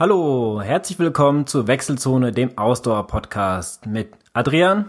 [0.00, 4.86] Hallo, herzlich willkommen zur Wechselzone, dem Ausdauer-Podcast mit Adrian.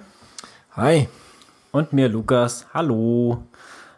[0.77, 1.09] Hi.
[1.73, 2.65] Und mir, Lukas.
[2.73, 3.43] Hallo.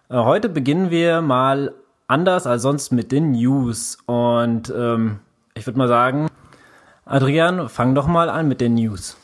[0.09, 1.75] Äh, heute beginnen wir mal
[2.07, 3.99] anders als sonst mit den News.
[4.07, 5.19] Und ähm,
[5.53, 6.29] ich würde mal sagen,
[7.05, 9.15] Adrian, fang doch mal an mit den News.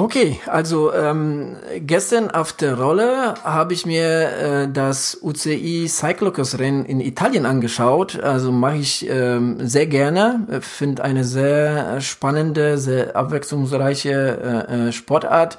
[0.00, 7.00] Okay, also ähm, gestern auf der Rolle habe ich mir äh, das UCI Cyclocross-Rennen in
[7.02, 8.18] Italien angeschaut.
[8.18, 10.46] Also mache ich ähm, sehr gerne.
[10.62, 15.58] Finde eine sehr spannende, sehr abwechslungsreiche äh, äh Sportart.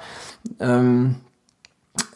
[0.58, 1.20] Ähm,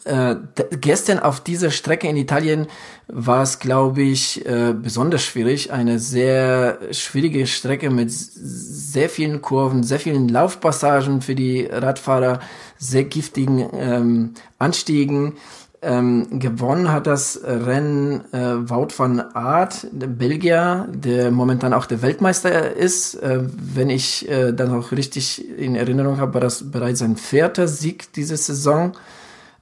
[0.05, 0.35] äh,
[0.79, 2.67] gestern auf dieser Strecke in Italien
[3.07, 5.71] war es, glaube ich, äh, besonders schwierig.
[5.71, 12.39] Eine sehr schwierige Strecke mit sehr vielen Kurven, sehr vielen Laufpassagen für die Radfahrer,
[12.77, 15.33] sehr giftigen ähm, Anstiegen.
[15.79, 22.01] Ähm, gewonnen hat das Rennen äh, Wout van Aert, der Belgier, der momentan auch der
[22.01, 23.13] Weltmeister ist.
[23.15, 27.67] Äh, wenn ich äh, dann auch richtig in Erinnerung habe, war das bereits sein vierter
[27.67, 28.93] Sieg diese Saison.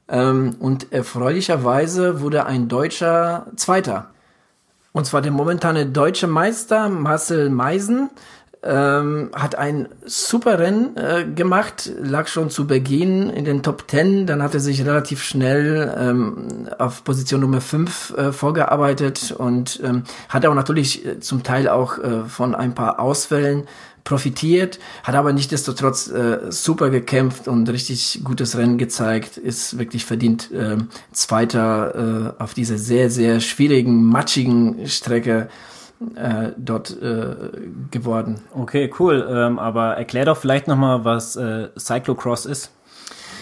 [0.08, 4.12] Ähm, und erfreulicherweise wurde ein Deutscher Zweiter.
[4.92, 8.10] Und zwar der momentane deutsche Meister Marcel Meisen
[8.66, 14.26] ähm, hat ein super Rennen äh, gemacht, lag schon zu Beginn in den Top Ten,
[14.26, 20.04] dann hat er sich relativ schnell ähm, auf Position Nummer 5 äh, vorgearbeitet und ähm,
[20.30, 23.68] hat auch natürlich äh, zum Teil auch äh, von ein paar Ausfällen
[24.06, 30.52] profitiert, hat aber nichtsdestotrotz äh, super gekämpft und richtig gutes Rennen gezeigt, ist wirklich verdient
[30.52, 30.78] äh,
[31.12, 35.50] Zweiter äh, auf dieser sehr, sehr schwierigen, matschigen Strecke
[36.16, 37.36] äh, dort äh,
[37.92, 38.42] geworden.
[38.54, 39.28] Okay, cool.
[39.30, 42.72] Ähm, aber erklär doch vielleicht nochmal, was äh, Cyclocross ist.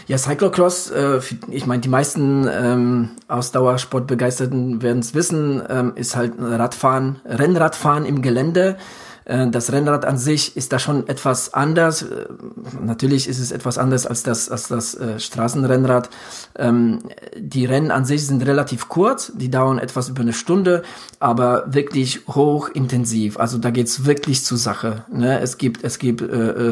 [0.08, 1.20] Ja, Cyclocross, äh,
[1.50, 8.22] ich meine, die meisten ähm, Ausdauersportbegeisterten werden es wissen, ähm, ist halt Radfahren, Rennradfahren im
[8.22, 8.78] Gelände.
[9.26, 12.04] Äh, das Rennrad an sich ist da schon etwas anders.
[12.04, 12.26] Äh,
[12.84, 16.10] natürlich ist es etwas anders als das, als das äh, Straßenrennrad.
[16.58, 17.00] Ähm,
[17.38, 20.84] die Rennen an sich sind relativ kurz, die dauern etwas über eine Stunde,
[21.20, 23.40] aber wirklich hochintensiv.
[23.40, 25.06] Also da geht's wirklich zur Sache.
[25.12, 25.40] Ne?
[25.40, 26.24] Es gibt, es gibt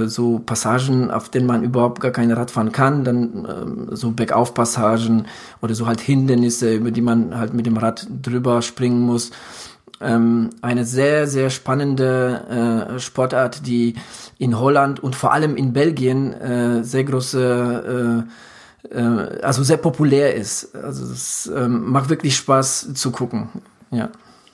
[0.06, 5.28] so Passagen, auf denen man überhaupt gar kein Rad fahren kann, dann äh, so Bergaufpassagen
[5.62, 9.32] oder so halt Hindernisse, über die man halt mit dem Rad drüber springen muss
[10.02, 13.96] ähm, eine sehr, sehr spannende äh, Sportart, die
[14.38, 18.26] in Holland und vor allem in Belgien äh, sehr große,
[18.92, 20.76] äh, äh, also sehr populär ist.
[20.76, 23.50] Also es ähm, macht wirklich Spaß zu gucken.
[23.92, 24.10] Ja.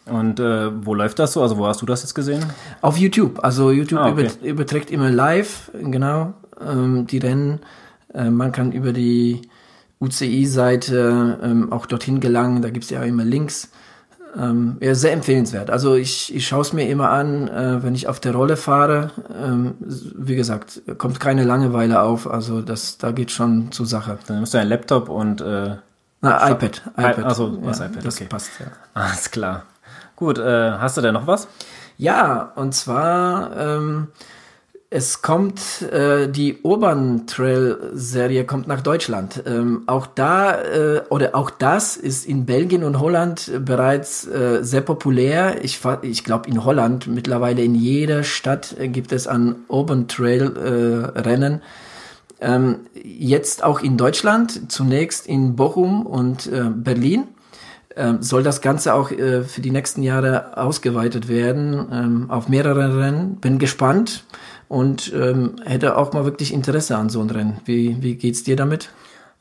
[0.06, 1.42] Und äh, wo läuft das so?
[1.42, 2.46] Also wo hast du das jetzt gesehen?
[2.82, 3.44] Auf YouTube.
[3.44, 4.30] Also YouTube ah, okay.
[4.42, 6.34] überträgt immer live, genau,
[6.66, 7.60] ähm, die Rennen.
[8.14, 9.42] Äh, man kann über die
[10.00, 12.62] UCI-Seite ähm, auch dorthin gelangen.
[12.62, 13.70] Da gibt's ja immer Links.
[14.38, 15.72] Ähm, ja, sehr empfehlenswert.
[15.72, 19.12] Also ich, ich schaue es mir immer an, äh, wenn ich auf der Rolle fahre.
[19.36, 22.30] Ähm, wie gesagt, kommt keine Langeweile auf.
[22.30, 24.20] Also das, da geht schon zur Sache.
[24.28, 25.78] Dann nimmst du ein Laptop und äh,
[26.22, 26.84] Na, iPad.
[26.98, 27.24] iPad.
[27.24, 28.06] Also was ja, iPad?
[28.06, 28.26] Das okay.
[28.26, 28.52] passt.
[28.60, 28.68] Ja.
[28.94, 29.64] Alles klar.
[30.16, 30.38] Gut.
[30.38, 31.48] Äh, hast du denn noch was?
[31.98, 34.10] Ja, und zwar ähm,
[34.90, 39.44] es kommt, äh, die Urban Trail Serie kommt nach Deutschland.
[39.46, 44.82] Ähm, auch da, äh, oder auch das ist in Belgien und Holland bereits äh, sehr
[44.82, 45.64] populär.
[45.64, 51.12] Ich, ich glaube in Holland mittlerweile in jeder Stadt äh, gibt es an Urban Trail
[51.18, 51.62] äh.
[52.40, 57.28] Ähm, jetzt auch in Deutschland, zunächst in Bochum und äh, Berlin
[57.96, 63.00] ähm, soll das Ganze auch äh, für die nächsten Jahre ausgeweitet werden ähm, auf mehrere
[63.00, 63.38] Rennen.
[63.38, 64.24] Bin gespannt
[64.68, 67.62] und ähm, hätte auch mal wirklich Interesse an so einem Rennen.
[67.66, 68.90] Wie, wie geht's dir damit?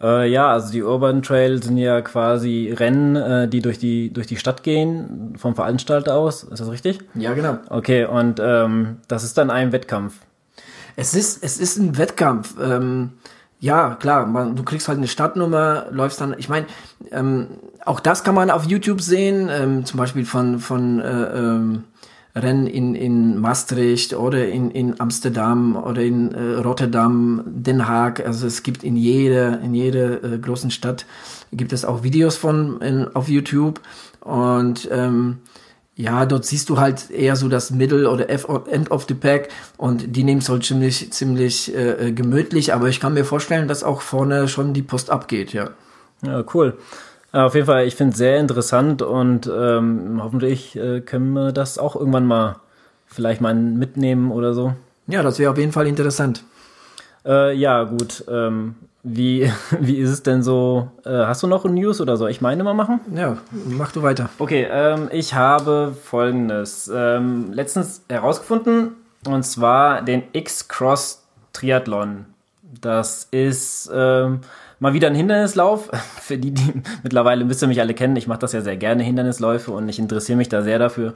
[0.00, 4.26] Äh, ja, also die Urban Trail sind ja quasi Rennen, äh, die durch die durch
[4.26, 6.44] die Stadt gehen vom Veranstalter aus.
[6.44, 6.98] Ist das richtig?
[7.14, 7.58] Ja, genau.
[7.70, 10.14] Okay, und ähm, das ist dann ein Wettkampf.
[10.96, 12.54] Es ist es ist ein Wettkampf.
[12.60, 13.12] Ähm,
[13.58, 16.66] ja, klar, man, du kriegst halt eine Stadtnummer, läufst dann, ich meine,
[17.10, 17.48] ähm,
[17.84, 21.84] auch das kann man auf YouTube sehen, ähm, zum Beispiel von, von äh, ähm,
[22.36, 28.24] Rennen in, in Maastricht oder in, in Amsterdam oder in äh, Rotterdam, Den Haag.
[28.24, 31.06] Also es gibt in jeder, in jeder äh, großen Stadt
[31.50, 33.80] gibt es auch Videos von in, auf YouTube.
[34.20, 35.38] Und ähm,
[35.94, 39.48] ja, dort siehst du halt eher so das Middle oder End of the Pack
[39.78, 43.82] und die nehmen es halt ziemlich, ziemlich äh, gemütlich, aber ich kann mir vorstellen, dass
[43.82, 45.70] auch vorne schon die Post abgeht, ja.
[46.22, 46.76] Ja, cool.
[47.44, 51.78] Auf jeden Fall, ich finde es sehr interessant und ähm, hoffentlich äh, können wir das
[51.78, 52.56] auch irgendwann mal
[53.06, 54.72] vielleicht mal mitnehmen oder so.
[55.06, 56.44] Ja, das wäre auf jeden Fall interessant.
[57.26, 58.24] Äh, ja, gut.
[58.30, 60.88] Ähm, wie, wie ist es denn so?
[61.04, 63.00] Äh, hast du noch ein News oder soll ich meine mal machen?
[63.14, 64.30] Ja, mach du weiter.
[64.38, 66.90] Okay, ähm, ich habe folgendes.
[66.92, 68.92] Ähm, letztens herausgefunden,
[69.28, 71.22] und zwar den X-Cross
[71.52, 72.24] Triathlon.
[72.80, 74.40] Das ist ähm,
[74.78, 75.90] mal wieder ein Hindernislauf.
[76.20, 79.02] Für die, die mittlerweile müsst ihr mich alle kennen, ich mache das ja sehr gerne,
[79.02, 81.14] Hindernisläufe, und ich interessiere mich da sehr dafür.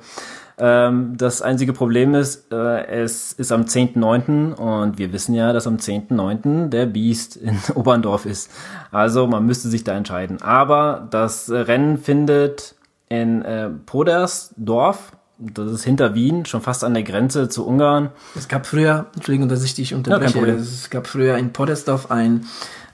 [0.59, 4.53] Ähm, das einzige Problem ist, äh, es ist am 10.9.
[4.55, 6.69] und wir wissen ja, dass am 10.9.
[6.69, 8.51] der Biest in Oberndorf ist.
[8.93, 10.43] Also man müsste sich da entscheiden.
[10.43, 12.75] Aber das Rennen findet
[13.09, 18.11] in äh, Podersdorf, das ist hinter Wien, schon fast an der Grenze zu Ungarn.
[18.37, 22.47] Es gab früher, Entschuldigung, dass ich dich unterbreche, Ja, es gab früher in Podersdorf ein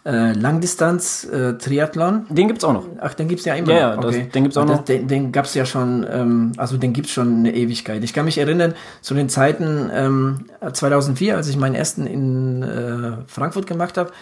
[0.04, 2.26] äh, Langdistanz-Triathlon.
[2.28, 2.84] Den gibt's auch noch.
[3.00, 4.04] Ach, den gibt's ja immer Ja, noch.
[4.04, 4.84] ja, das- den gibt's auch Das- noch.
[4.84, 8.04] Den, den gab's ja schon, ähm, also den gibt's schon eine Ewigkeit.
[8.04, 13.12] Ich kann mich erinnern, zu den Zeiten ähm, 2004, als ich meinen ersten in äh,
[13.26, 14.12] Frankfurt gemacht habe,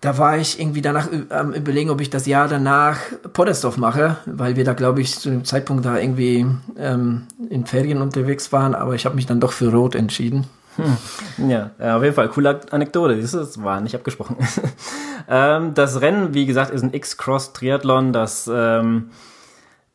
[0.00, 2.98] da war ich irgendwie danach ü- am überlegen, ob ich das Jahr danach
[3.32, 6.46] Poddersdorf mache, weil wir da, glaube ich, zu dem Zeitpunkt da irgendwie
[6.78, 10.46] ähm, in Ferien unterwegs waren, aber ich habe mich dann doch für Rot entschieden.
[11.38, 12.28] Ja, ja, auf jeden Fall.
[12.28, 13.20] Coole Anekdote.
[13.20, 14.36] Das war nicht abgesprochen.
[15.28, 18.12] ähm, das Rennen, wie gesagt, ist ein X-Cross-Triathlon.
[18.12, 19.10] Das ähm,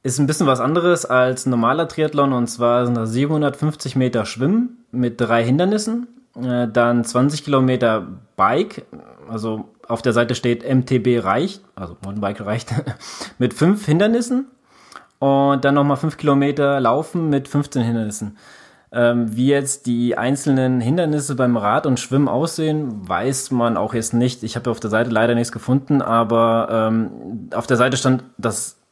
[0.03, 2.33] ist ein bisschen was anderes als ein normaler Triathlon.
[2.33, 6.07] Und zwar sind das 750 Meter Schwimmen mit drei Hindernissen.
[6.35, 8.05] Äh, dann 20 Kilometer
[8.35, 8.85] Bike.
[9.29, 11.63] Also auf der Seite steht MTB reicht.
[11.75, 12.73] Also Mountainbike reicht.
[13.37, 14.47] mit fünf Hindernissen.
[15.19, 18.37] Und dann nochmal fünf Kilometer Laufen mit 15 Hindernissen.
[18.91, 24.13] Ähm, wie jetzt die einzelnen Hindernisse beim Rad und Schwimmen aussehen, weiß man auch jetzt
[24.13, 24.43] nicht.
[24.43, 28.82] Ich habe auf der Seite leider nichts gefunden, aber ähm, auf der Seite stand, dass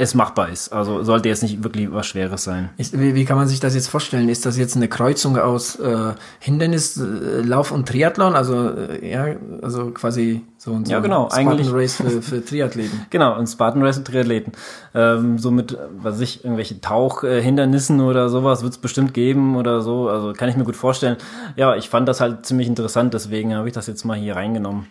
[0.00, 0.72] es machbar ist.
[0.72, 2.70] Also sollte jetzt nicht wirklich was Schweres sein.
[2.76, 4.28] Ist, wie, wie kann man sich das jetzt vorstellen?
[4.28, 8.36] Ist das jetzt eine Kreuzung aus äh, Hindernis, äh, und Triathlon?
[8.36, 9.26] Also äh, ja,
[9.60, 13.06] also quasi so ein so Ja, genau, Spartan Race für, für Triathleten.
[13.10, 14.52] Genau, ein Spartan Race und Triathleten.
[14.94, 19.80] Ähm, so mit, äh, was ich, irgendwelche Tauchhindernissen oder sowas wird es bestimmt geben oder
[19.80, 20.08] so.
[20.08, 21.16] Also kann ich mir gut vorstellen.
[21.56, 24.86] Ja, ich fand das halt ziemlich interessant, deswegen habe ich das jetzt mal hier reingenommen.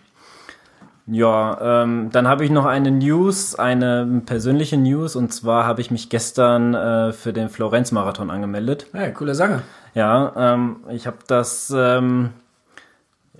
[1.10, 5.90] Ja, ähm, dann habe ich noch eine News, eine persönliche News, und zwar habe ich
[5.90, 8.86] mich gestern äh, für den Florenz-Marathon angemeldet.
[8.92, 9.62] Ja, coole Sache.
[9.94, 12.30] Ja, ähm, ich habe das ähm,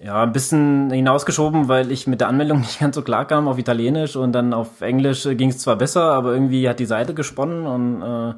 [0.02, 3.58] ja ein bisschen hinausgeschoben, weil ich mit der Anmeldung nicht ganz so klar kam auf
[3.58, 7.14] Italienisch und dann auf Englisch äh, ging es zwar besser, aber irgendwie hat die Seite
[7.14, 8.34] gesponnen und äh,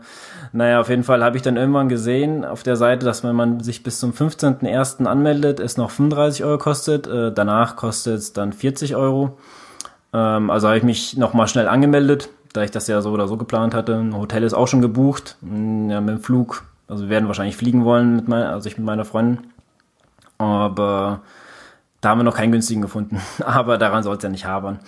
[0.53, 3.61] naja, auf jeden Fall habe ich dann irgendwann gesehen auf der Seite, dass wenn man
[3.61, 5.05] sich bis zum 15.01.
[5.05, 9.39] anmeldet, es noch 35 Euro kostet, äh, danach kostet es dann 40 Euro.
[10.13, 13.37] Ähm, also habe ich mich nochmal schnell angemeldet, da ich das ja so oder so
[13.37, 13.97] geplant hatte.
[13.97, 16.65] Ein Hotel ist auch schon gebucht, mm, ja, mit dem Flug.
[16.89, 19.45] Also wir werden wahrscheinlich fliegen wollen, mit mein, also ich mit meiner Freundin.
[20.39, 21.21] Aber
[22.01, 23.21] da haben wir noch keinen günstigen gefunden.
[23.45, 24.79] Aber daran soll es ja nicht habern.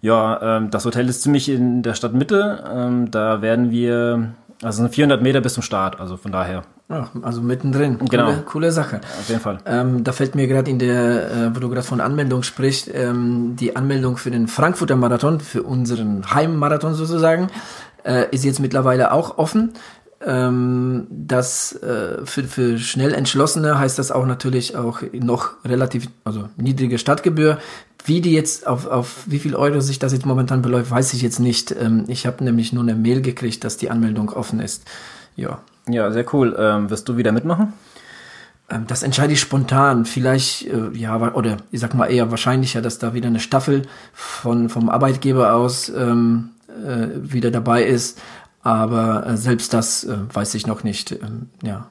[0.00, 2.64] Ja, ähm, das Hotel ist ziemlich in der Stadtmitte.
[2.70, 6.62] Ähm, da werden wir, also es sind 400 Meter bis zum Start, also von daher
[6.90, 7.98] Ja, also mittendrin.
[8.10, 8.26] Genau.
[8.26, 9.00] Coole, coole Sache.
[9.18, 9.58] auf jeden Fall.
[9.64, 13.56] Ähm, da fällt mir gerade in der, äh, wo du gerade von Anmeldung sprichst, ähm,
[13.58, 17.48] die Anmeldung für den Frankfurter Marathon, für unseren Heimmarathon sozusagen,
[18.04, 19.72] äh, ist jetzt mittlerweile auch offen.
[20.26, 26.48] Ähm, das äh, für, für schnell Entschlossene heißt das auch natürlich auch noch relativ, also
[26.56, 27.58] niedrige Stadtgebühr.
[28.06, 31.22] Wie die jetzt auf, auf wie viel Euro sich das jetzt momentan beläuft, weiß ich
[31.22, 31.72] jetzt nicht.
[31.72, 34.84] Ähm, ich habe nämlich nur eine Mail gekriegt, dass die Anmeldung offen ist.
[35.36, 35.60] Ja.
[35.88, 36.56] Ja, sehr cool.
[36.58, 37.74] Ähm, wirst du wieder mitmachen?
[38.70, 40.06] Ähm, Das entscheide ich spontan.
[40.06, 44.68] Vielleicht, äh, ja, oder ich sag mal eher wahrscheinlicher, dass da wieder eine Staffel von,
[44.70, 48.18] vom Arbeitgeber aus ähm, äh, wieder dabei ist.
[48.64, 51.12] Aber äh, selbst das äh, weiß ich noch nicht.
[51.12, 51.86] Ähm, ja.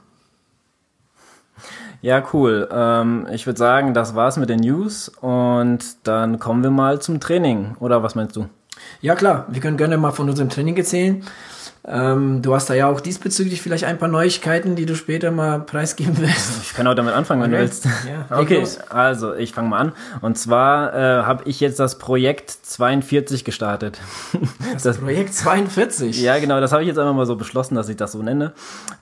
[2.02, 2.68] Ja, cool.
[2.70, 7.22] Ähm, ich würde sagen, das war's mit den News und dann kommen wir mal zum
[7.22, 7.78] Training.
[7.80, 8.50] Oder was meinst du?
[9.02, 11.24] ja, klar, wir können gerne mal von unserem Training erzählen.
[11.86, 15.60] Ähm, du hast da ja auch diesbezüglich vielleicht ein paar Neuigkeiten, die du später mal
[15.60, 16.62] preisgeben willst.
[16.64, 17.66] Ich kann auch damit anfangen, wenn du Okay.
[17.66, 17.86] willst.
[17.86, 18.80] Ja, okay, los.
[18.90, 19.92] also ich fange mal an.
[20.22, 24.00] Und zwar äh, habe ich jetzt das Projekt 42 gestartet.
[24.82, 26.22] Das, Projekt 42.
[26.22, 28.54] Ja, genau, das habe ich jetzt einfach mal so beschlossen, dass ich das so nenne.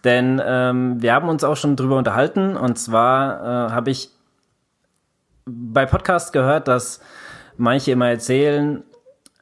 [0.04, 2.58] Denn ähm, wir haben uns auch schon drüber unterhalten.
[2.58, 4.10] Und zwar äh, habe ich
[5.46, 7.00] bei Podcasts gehört, dass
[7.58, 8.84] manche immer erzählen,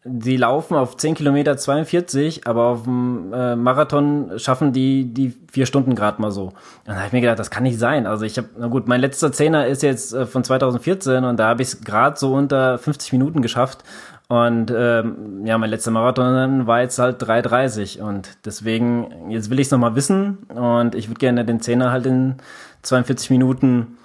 [0.06, 5.65] die laufen auf 10 Kilometer 42, aber auf dem äh, Marathon schaffen die die vier
[5.65, 6.46] Stunden gerade mal so.
[6.46, 6.53] Und
[6.86, 8.08] da habe ich mir gedacht, das kann nicht sein.
[8.08, 11.50] Also ich habe, na gut, mein letzter Zehner ist jetzt äh, von 2014 und da
[11.50, 13.84] habe ich es gerade so unter 50 Minuten geschafft.
[14.29, 19.68] Und ähm, ja, mein letzter Marathon war jetzt halt 3,30 und deswegen, jetzt will ich
[19.68, 22.36] es nochmal wissen und ich würde gerne den Zehner halt in
[22.84, 23.98] 42 Minuten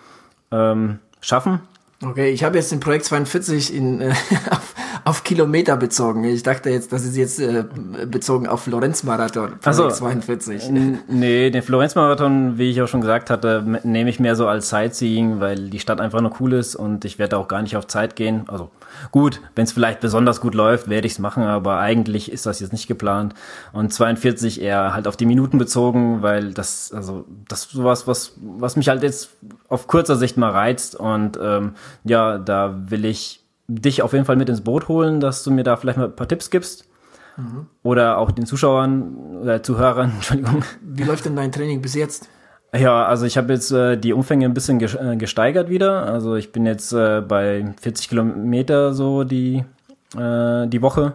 [0.50, 1.60] ähm, schaffen.
[2.02, 4.14] Okay, ich habe jetzt den Projekt 42 in, äh,
[5.04, 6.24] auf Kilometer bezogen.
[6.24, 7.64] Ich dachte jetzt, das ist jetzt äh,
[8.06, 9.54] bezogen auf Florenz-Marathon.
[9.62, 10.70] Also 42.
[11.08, 15.40] Nee, den Florenz-Marathon, wie ich auch schon gesagt hatte, nehme ich mehr so als Sightseeing,
[15.40, 18.16] weil die Stadt einfach nur cool ist und ich werde auch gar nicht auf Zeit
[18.16, 18.44] gehen.
[18.48, 18.70] Also
[19.10, 22.60] gut, wenn es vielleicht besonders gut läuft, werde ich es machen, aber eigentlich ist das
[22.60, 23.34] jetzt nicht geplant.
[23.72, 28.32] Und 42 eher halt auf die Minuten bezogen, weil das, also das ist sowas, was,
[28.40, 29.36] was mich halt jetzt
[29.68, 30.96] auf kurzer Sicht mal reizt.
[30.96, 31.72] Und ähm,
[32.04, 35.64] ja, da will ich dich auf jeden Fall mit ins Boot holen, dass du mir
[35.64, 36.88] da vielleicht mal ein paar Tipps gibst.
[37.36, 37.66] Mhm.
[37.82, 40.64] Oder auch den Zuschauern oder Zuhörern, Entschuldigung.
[40.82, 42.28] Wie läuft denn dein Training bis jetzt?
[42.76, 46.06] Ja, also ich habe jetzt äh, die Umfänge ein bisschen äh, gesteigert wieder.
[46.06, 49.64] Also ich bin jetzt äh, bei 40 Kilometer so die,
[50.16, 51.14] äh, die Woche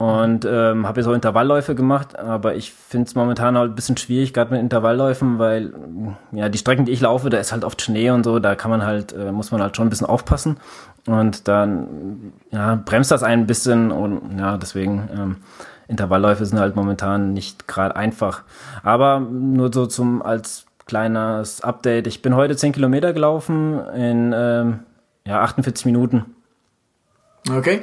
[0.00, 3.98] und ähm, habe jetzt auch Intervallläufe gemacht, aber ich finde es momentan halt ein bisschen
[3.98, 5.74] schwierig, gerade mit Intervallläufen, weil
[6.32, 8.70] ja die Strecken, die ich laufe, da ist halt oft Schnee und so, da kann
[8.70, 10.56] man halt, äh, muss man halt schon ein bisschen aufpassen
[11.06, 15.36] und dann ja, bremst das ein bisschen und ja, deswegen ähm,
[15.86, 18.44] Intervallläufe sind halt momentan nicht gerade einfach.
[18.82, 22.06] Aber nur so zum als kleines Update.
[22.06, 24.78] Ich bin heute 10 Kilometer gelaufen in ähm,
[25.26, 26.24] ja, 48 Minuten.
[27.48, 27.80] Okay.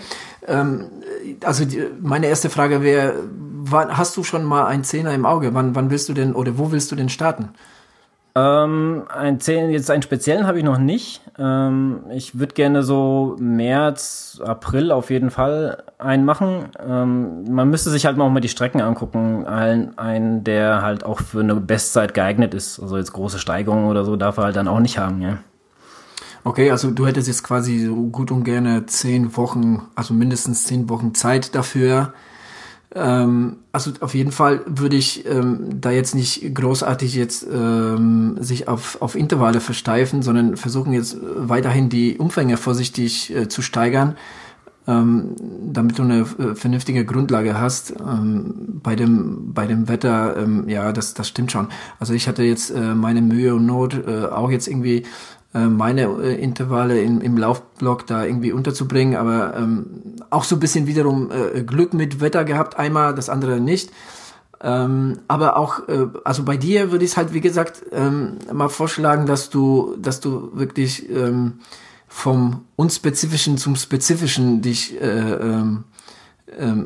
[0.47, 0.85] Ähm,
[1.43, 3.15] also die, meine erste Frage wäre,
[3.71, 5.53] hast du schon mal einen Zehner im Auge?
[5.53, 7.49] Wann, wann willst du denn oder wo willst du denn starten?
[8.37, 11.21] Ähm, ein Zehner, jetzt einen speziellen habe ich noch nicht.
[11.39, 16.65] Ähm, ich würde gerne so März, April auf jeden Fall einen machen.
[16.87, 19.47] Ähm, man müsste sich halt mal auch mal die Strecken angucken.
[19.47, 22.79] Ein, einen, der halt auch für eine Bestzeit geeignet ist.
[22.79, 25.39] Also jetzt große Steigerungen oder so darf er halt dann auch nicht haben, ja.
[26.47, 30.87] Okay, also du hättest jetzt quasi so gut und gerne zehn Wochen, also mindestens zehn
[30.87, 32.13] Wochen Zeit dafür.
[32.95, 38.69] Ähm, also auf jeden Fall würde ich ähm, da jetzt nicht großartig jetzt ähm, sich
[38.69, 44.15] auf, auf Intervalle versteifen, sondern versuchen jetzt weiterhin die Umfänge vorsichtig äh, zu steigern,
[44.87, 45.35] ähm,
[45.73, 47.91] damit du eine äh, vernünftige Grundlage hast.
[47.99, 51.67] Ähm, bei dem bei dem Wetter, ähm, ja, das das stimmt schon.
[51.99, 55.03] Also ich hatte jetzt äh, meine Mühe und Not äh, auch jetzt irgendwie
[55.65, 60.87] meine äh, Intervalle in, im Laufblock da irgendwie unterzubringen, aber ähm, auch so ein bisschen
[60.87, 63.91] wiederum äh, Glück mit Wetter gehabt, einmal, das andere nicht.
[64.61, 68.69] Ähm, aber auch, äh, also bei dir würde ich es halt, wie gesagt, ähm, mal
[68.69, 71.59] vorschlagen, dass du, dass du wirklich ähm,
[72.07, 75.83] vom Unspezifischen zum Spezifischen dich äh, ähm,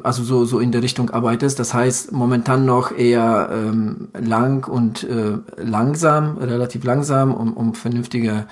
[0.03, 1.60] also so, so in der Richtung arbeitest.
[1.60, 8.48] Das heißt, momentan noch eher ähm, lang und äh, langsam, relativ langsam, um, um vernünftige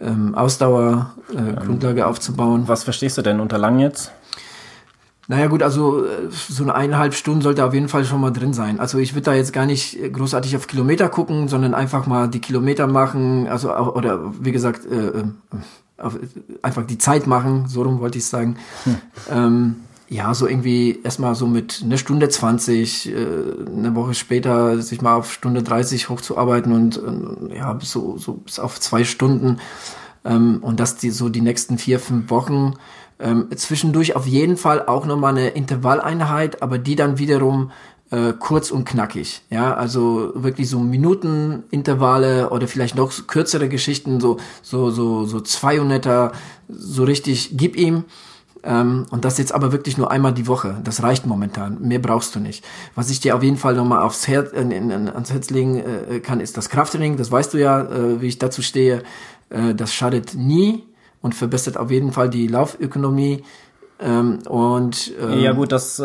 [0.00, 2.64] ähm, Ausdauer, äh, Grundlage aufzubauen.
[2.66, 4.12] Was verstehst du denn unter lang jetzt?
[5.26, 8.54] Naja gut, also äh, so eine eineinhalb Stunden sollte auf jeden Fall schon mal drin
[8.54, 8.80] sein.
[8.80, 12.40] Also ich würde da jetzt gar nicht großartig auf Kilometer gucken, sondern einfach mal die
[12.40, 15.24] Kilometer machen, also oder wie gesagt, äh, äh
[15.98, 16.16] auf,
[16.62, 18.56] einfach die Zeit machen, so rum wollte ich sagen.
[18.84, 18.96] Hm.
[19.30, 19.76] Ähm,
[20.08, 23.16] ja, so irgendwie erstmal so mit eine Stunde 20, äh,
[23.76, 26.96] eine Woche später sich mal auf Stunde 30 hochzuarbeiten und
[27.52, 29.58] äh, ja, so, so bis auf zwei Stunden.
[30.24, 32.74] Ähm, und dass die so die nächsten vier, fünf Wochen
[33.20, 37.70] ähm, zwischendurch auf jeden Fall auch nochmal eine Intervalleinheit, aber die dann wiederum
[38.10, 39.42] äh, kurz und knackig.
[39.50, 46.32] Ja, also wirklich so Minutenintervalle oder vielleicht noch kürzere Geschichten, so, so, so, so 200er,
[46.68, 48.04] so richtig, gib ihm.
[48.64, 50.76] Ähm, und das jetzt aber wirklich nur einmal die Woche.
[50.84, 51.78] Das reicht momentan.
[51.80, 52.64] Mehr brauchst du nicht.
[52.94, 56.40] Was ich dir auf jeden Fall nochmal aufs Herz, äh, ans Herz legen äh, kann,
[56.40, 57.16] ist das Krafttraining.
[57.16, 59.02] Das weißt du ja, äh, wie ich dazu stehe.
[59.50, 60.84] Äh, das schadet nie
[61.22, 63.44] und verbessert auf jeden Fall die Laufökonomie.
[64.00, 66.04] Ähm, und ähm, ja gut, das äh,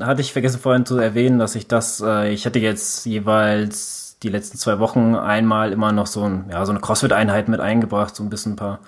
[0.00, 4.28] hatte ich vergessen vorhin zu erwähnen, dass ich das, äh, ich hatte jetzt jeweils die
[4.28, 8.24] letzten zwei Wochen einmal immer noch so ein, ja so eine Crossfit-Einheit mit eingebracht, so
[8.24, 8.80] ein bisschen ein paar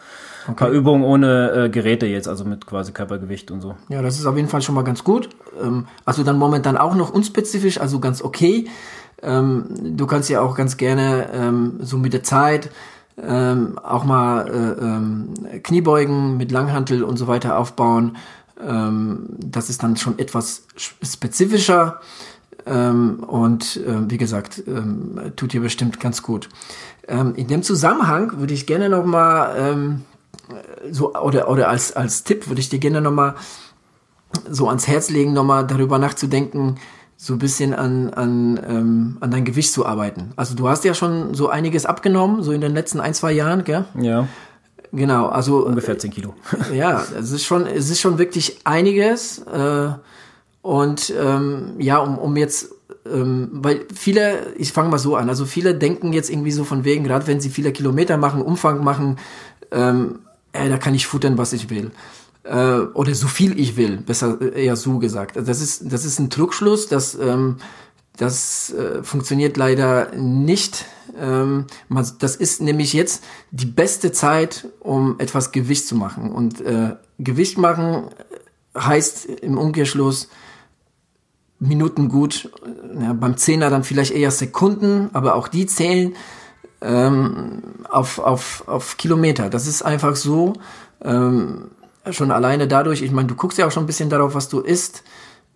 [0.42, 0.50] Okay.
[0.50, 3.74] Ein paar Übungen ohne äh, Geräte jetzt, also mit quasi Körpergewicht und so.
[3.88, 5.28] Ja, das ist auf jeden Fall schon mal ganz gut.
[5.62, 8.68] Ähm, also dann momentan auch noch unspezifisch, also ganz okay.
[9.22, 12.70] Ähm, du kannst ja auch ganz gerne ähm, so mit der Zeit
[13.22, 18.16] ähm, auch mal äh, ähm, Kniebeugen mit Langhantel und so weiter aufbauen.
[18.66, 22.00] Ähm, das ist dann schon etwas spezifischer.
[22.66, 26.48] Ähm, und äh, wie gesagt, ähm, tut dir bestimmt ganz gut.
[27.08, 30.04] Ähm, in dem Zusammenhang würde ich gerne noch mal ähm,
[30.90, 33.34] so, oder, oder als, als Tipp würde ich dir gerne nochmal
[34.48, 36.76] so ans Herz legen, nochmal darüber nachzudenken,
[37.16, 40.32] so ein bisschen an, an, ähm, an dein Gewicht zu arbeiten.
[40.36, 43.64] Also du hast ja schon so einiges abgenommen, so in den letzten ein, zwei Jahren,
[43.64, 43.84] gell?
[44.00, 44.26] Ja.
[44.92, 45.66] Genau, also.
[45.66, 46.34] Ungefähr 10 Kilo.
[46.74, 49.38] ja, es ist schon, es ist schon wirklich einiges.
[49.40, 49.90] Äh,
[50.62, 52.70] und ähm, ja, um, um jetzt,
[53.06, 56.84] ähm, weil viele, ich fange mal so an, also viele denken jetzt irgendwie so von
[56.84, 59.16] wegen, gerade wenn sie viele Kilometer machen, Umfang machen,
[59.72, 60.20] ähm,
[60.52, 61.90] äh, da kann ich futtern, was ich will.
[62.44, 65.36] äh, oder so viel ich will, besser äh, eher so gesagt.
[65.36, 67.56] Also das ist das ist ein Trugschluss, das ähm,
[68.16, 70.84] das äh, funktioniert leider nicht.
[71.18, 76.30] Ähm, man, das ist nämlich jetzt die beste Zeit, um etwas Gewicht zu machen.
[76.30, 78.04] Und äh, Gewicht machen
[78.76, 80.28] heißt im Umkehrschluss
[81.58, 82.50] Minuten gut,
[83.00, 86.14] ja, beim Zehner dann vielleicht eher Sekunden, aber auch die zählen
[86.80, 89.50] ähm, auf, auf, auf Kilometer.
[89.50, 90.54] Das ist einfach so.
[91.02, 91.70] Ähm,
[92.10, 94.60] schon alleine dadurch, ich meine, du guckst ja auch schon ein bisschen darauf, was du
[94.60, 95.02] isst.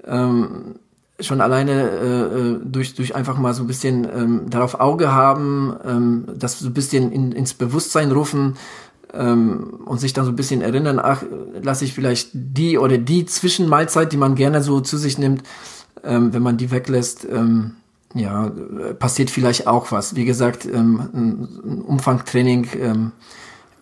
[0.06, 0.76] Ähm,
[1.20, 5.74] schon alleine äh, äh, durch, durch einfach mal so ein bisschen ähm, darauf Auge haben,
[5.84, 8.56] ähm, das so ein bisschen in, ins Bewusstsein rufen
[9.12, 11.22] ähm, und sich dann so ein bisschen erinnern, ach,
[11.62, 15.44] lasse ich vielleicht die oder die Zwischenmahlzeit, die man gerne so zu sich nimmt,
[16.02, 17.76] ähm, wenn man die weglässt, ähm,
[18.14, 18.50] ja,
[18.98, 20.14] passiert vielleicht auch was.
[20.14, 23.12] Wie gesagt, ähm, ein Umfangtraining ähm,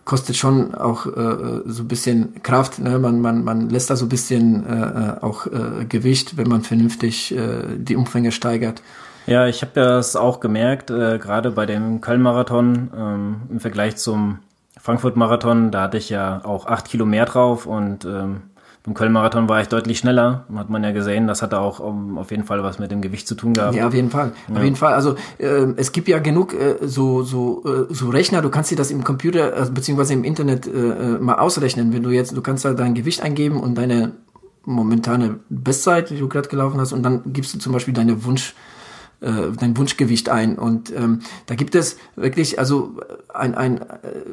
[0.05, 2.79] kostet schon auch äh, so ein bisschen Kraft.
[2.79, 2.99] Ne?
[2.99, 6.63] Man, man, man lässt da so ein bisschen äh, äh, auch äh, Gewicht, wenn man
[6.63, 8.81] vernünftig äh, die Umfänge steigert.
[9.25, 14.39] Ja, ich habe das auch gemerkt, äh, gerade bei dem Köln-Marathon ähm, im Vergleich zum
[14.77, 18.41] Frankfurt-Marathon, da hatte ich ja auch acht Kilo mehr drauf und ähm,
[18.83, 21.25] beim Köln-Marathon war ich deutlich schneller, hat man ja gesehen.
[21.25, 23.75] Das hatte auch um, ähm, auf jeden Fall was mit dem Gewicht zu tun gehabt.
[23.75, 24.33] Ja, auf jeden Fall.
[24.49, 24.57] Ja.
[24.57, 24.93] Auf jeden Fall.
[24.93, 28.41] Also äh, es gibt ja genug äh, so so äh, so Rechner.
[28.41, 31.93] Du kannst dir das im Computer äh, beziehungsweise im Internet äh, äh, mal ausrechnen.
[31.93, 34.11] Wenn du jetzt, du kannst da dein Gewicht eingeben und deine
[34.65, 38.53] momentane Bestzeit, die du gerade gelaufen hast, und dann gibst du zum Beispiel deine Wunsch
[39.23, 40.57] dein Wunschgewicht ein.
[40.57, 42.97] Und ähm, da gibt es wirklich, also
[43.33, 43.85] ein, ein äh,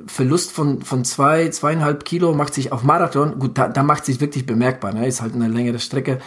[0.07, 4.21] Verlust von, von zwei, zweieinhalb Kilo macht sich auf Marathon, gut, da, da macht sich
[4.21, 5.07] wirklich bemerkbar, ne?
[5.07, 6.19] ist halt eine längere Strecke.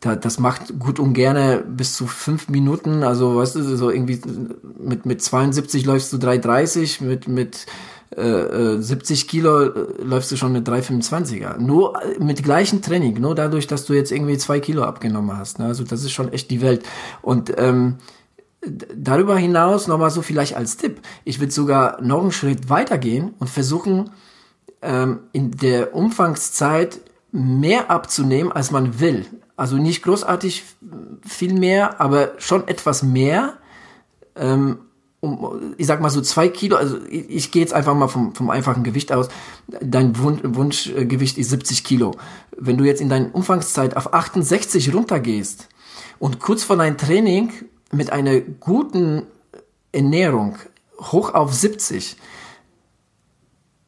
[0.00, 3.02] Da, das macht gut und gerne bis zu fünf Minuten.
[3.02, 4.20] Also, weißt du, so irgendwie
[4.78, 7.66] mit, mit 72 läufst du 3,30, mit, mit
[8.16, 11.58] äh, 70 äh, Kilo äh, läufst du schon mit 3,25er.
[11.58, 15.58] Nur mit gleichem Training, nur dadurch, dass du jetzt irgendwie zwei Kilo abgenommen hast.
[15.58, 15.66] Ne?
[15.66, 16.84] Also das ist schon echt die Welt.
[17.22, 17.96] Und ähm,
[18.94, 21.00] darüber hinaus nochmal so vielleicht als Tipp.
[21.24, 24.10] Ich würde sogar noch einen Schritt weitergehen und versuchen,
[24.82, 27.00] ähm, in der Umfangszeit
[27.32, 29.26] mehr abzunehmen, als man will.
[29.56, 30.64] Also nicht großartig
[31.26, 33.54] viel mehr, aber schon etwas mehr.
[34.34, 34.78] Ähm,
[35.20, 38.34] um, ich sag mal so zwei Kilo, also ich, ich gehe jetzt einfach mal vom,
[38.34, 39.28] vom einfachen Gewicht aus,
[39.68, 42.12] dein Wun Wunschgewicht ist 70 Kilo.
[42.56, 45.68] Wenn du jetzt in deiner Umfangszeit auf 68 runtergehst
[46.18, 47.52] und kurz vor deinem Training
[47.92, 49.26] mit einer guten
[49.92, 50.56] Ernährung
[50.98, 52.16] hoch auf 70,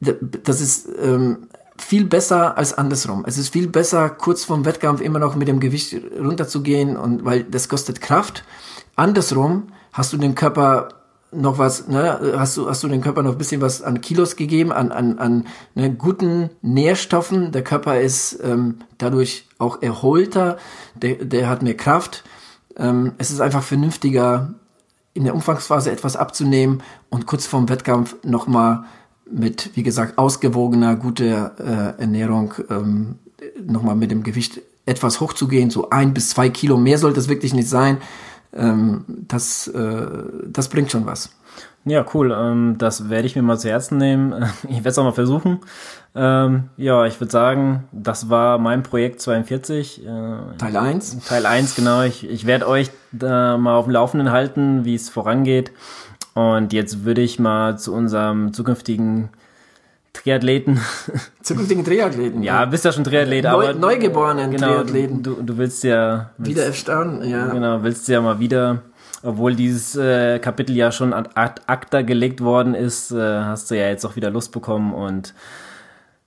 [0.01, 3.25] das ist ähm, viel besser als andersrum.
[3.27, 7.45] Es ist viel besser, kurz vorm Wettkampf immer noch mit dem Gewicht runterzugehen und weil
[7.45, 8.45] das kostet Kraft.
[8.97, 11.02] Andersrum hast du den Körper
[11.33, 14.37] noch was, ne, hast du, hast du dem Körper noch ein bisschen was an Kilos
[14.37, 17.53] gegeben, an, an, an ne, guten Nährstoffen.
[17.53, 20.59] Der Körper ist ähm, dadurch auch erholter,
[20.95, 22.25] der, der hat mehr Kraft.
[22.77, 24.55] Ähm, es ist einfach vernünftiger,
[25.15, 28.85] in der Umfangsphase etwas abzunehmen und kurz vorm Wettkampf nochmal
[29.31, 33.19] mit, wie gesagt, ausgewogener, guter äh, Ernährung ähm,
[33.65, 35.71] nochmal mit dem Gewicht etwas hochzugehen.
[35.71, 37.99] So ein bis zwei Kilo mehr sollte es wirklich nicht sein
[38.55, 40.07] ähm, das, äh,
[40.47, 41.31] das bringt schon was.
[41.85, 42.33] Ja, cool.
[42.37, 44.35] Ähm, das werde ich mir mal zu Herzen nehmen.
[44.69, 45.61] Ich werde es auch mal versuchen.
[46.15, 50.07] Ähm, ja, ich würde sagen, das war mein Projekt 42.
[50.07, 50.09] Äh,
[50.59, 51.25] Teil 1.
[51.27, 52.03] Teil 1, genau.
[52.03, 55.73] Ich, ich werde euch da mal auf dem Laufenden halten, wie es vorangeht.
[56.35, 59.31] Und jetzt würde ich mal zu unserem zukünftigen
[60.13, 60.79] Triathleten.
[61.43, 62.43] Zukünftigen Triathleten.
[62.43, 63.75] Ja, bist ja schon Triathlet, Neu, aber.
[63.75, 65.23] Neugeborenen genau, Triathleten.
[65.23, 66.31] Du, du willst ja.
[66.37, 67.47] Willst, wieder erstaunen, ja.
[67.47, 68.83] Genau, willst ja mal wieder,
[69.23, 71.31] obwohl dieses äh, Kapitel ja schon ad
[71.67, 75.35] acta gelegt worden ist, äh, hast du ja jetzt auch wieder Lust bekommen und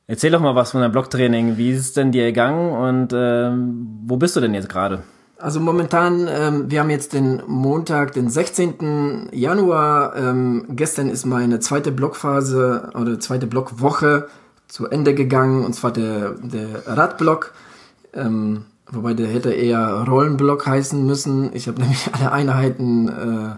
[0.07, 1.57] erzähl doch mal was von deinem Blocktraining.
[1.57, 3.51] Wie ist es denn dir gegangen und äh,
[4.07, 5.03] wo bist du denn jetzt gerade?
[5.37, 9.29] Also momentan, ähm, wir haben jetzt den Montag, den 16.
[9.33, 10.15] Januar.
[10.15, 14.27] Ähm, gestern ist meine zweite Blockphase oder zweite Blockwoche
[14.67, 17.53] zu Ende gegangen, und zwar der, der Radblock.
[18.13, 21.53] Ähm, wobei der hätte eher Rollenblock heißen müssen.
[21.53, 23.55] Ich habe nämlich alle Einheiten äh,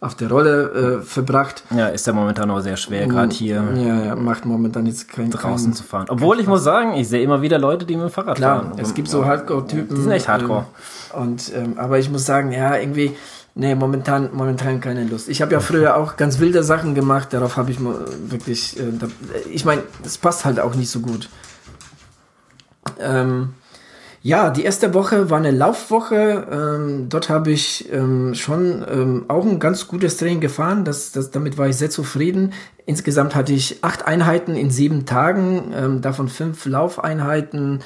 [0.00, 1.64] auf der Rolle äh, verbracht.
[1.70, 3.64] Ja, ist ja momentan auch sehr schwer, gerade hier.
[3.74, 6.06] Ja, ja, macht momentan jetzt kein draußen kein, zu fahren.
[6.08, 8.78] Obwohl ich muss sagen, ich sehe immer wieder Leute, die mit dem Fahrrad Klar, fahren.
[8.78, 9.96] es gibt so Hardcore-Typen.
[9.96, 10.66] Die sind echt Hardcore.
[11.14, 13.16] Ähm, und ähm, aber ich muss sagen, ja, irgendwie,
[13.56, 15.28] nee, momentan, momentan keine Lust.
[15.28, 17.32] Ich habe ja früher auch ganz wilde Sachen gemacht.
[17.32, 18.92] Darauf habe ich wirklich, äh,
[19.50, 21.28] ich meine, es passt halt auch nicht so gut.
[23.00, 23.50] Ähm,
[24.20, 26.46] Ja, die erste Woche war eine Laufwoche.
[26.50, 30.84] Ähm, dort habe ich ähm, schon ähm, auch ein ganz gutes Training gefahren.
[30.84, 32.52] Das, das, damit war ich sehr zufrieden.
[32.84, 37.80] Insgesamt hatte ich acht Einheiten in sieben Tagen, ähm, davon fünf Laufeinheiten,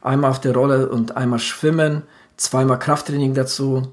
[0.00, 2.02] einmal auf der Rolle und einmal Schwimmen,
[2.36, 3.92] zweimal Krafttraining dazu.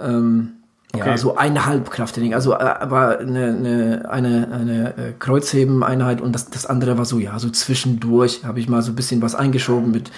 [0.00, 0.57] Ähm,
[0.94, 1.06] Okay.
[1.06, 2.32] Ja, so eineinhalb Krafttraining.
[2.32, 7.18] Also äh, war eine, eine, eine, eine äh, Kreuzheben-Einheit und das, das andere war so,
[7.18, 10.10] ja, so zwischendurch habe ich mal so ein bisschen was eingeschoben mit,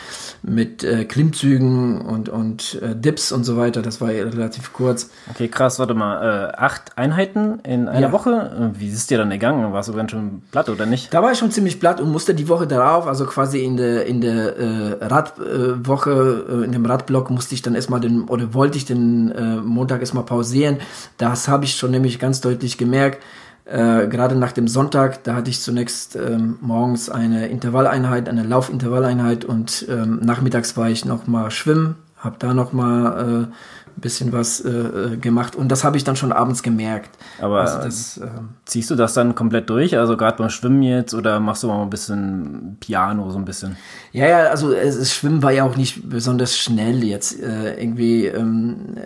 [0.44, 3.82] mit äh, Klimmzügen und, und äh, Dips und so weiter.
[3.82, 5.10] Das war relativ kurz.
[5.28, 6.52] Okay, krass, warte mal.
[6.52, 8.12] Äh, acht Einheiten in einer ja.
[8.12, 8.70] Woche?
[8.78, 9.72] Wie ist es dir dann ergangen?
[9.72, 11.12] Warst du ganz schön platt oder nicht?
[11.12, 14.06] Da war ich schon ziemlich platt und musste die Woche darauf, also quasi in der,
[14.06, 18.78] in der äh, Radwoche, äh, in dem Radblock musste ich dann erstmal den, oder wollte
[18.78, 20.78] ich den äh, Montag erstmal pausieren sehen.
[21.18, 23.22] Das habe ich schon nämlich ganz deutlich gemerkt.
[23.64, 29.44] Äh, gerade nach dem Sonntag, da hatte ich zunächst ähm, morgens eine Intervalleinheit, eine Laufintervalleinheit
[29.44, 34.60] und ähm, nachmittags war ich noch mal schwimmen, habe da noch mal äh, bisschen was
[34.60, 37.10] äh, äh, gemacht und das habe ich dann schon abends gemerkt.
[37.40, 38.28] Aber also das, äh,
[38.64, 39.96] ziehst du das dann komplett durch?
[39.96, 43.76] Also gerade beim Schwimmen jetzt oder machst du mal ein bisschen Piano so ein bisschen?
[44.12, 47.40] Ja, ja, also das Schwimmen war ja auch nicht besonders schnell jetzt.
[47.40, 48.96] Äh, irgendwie, ähm,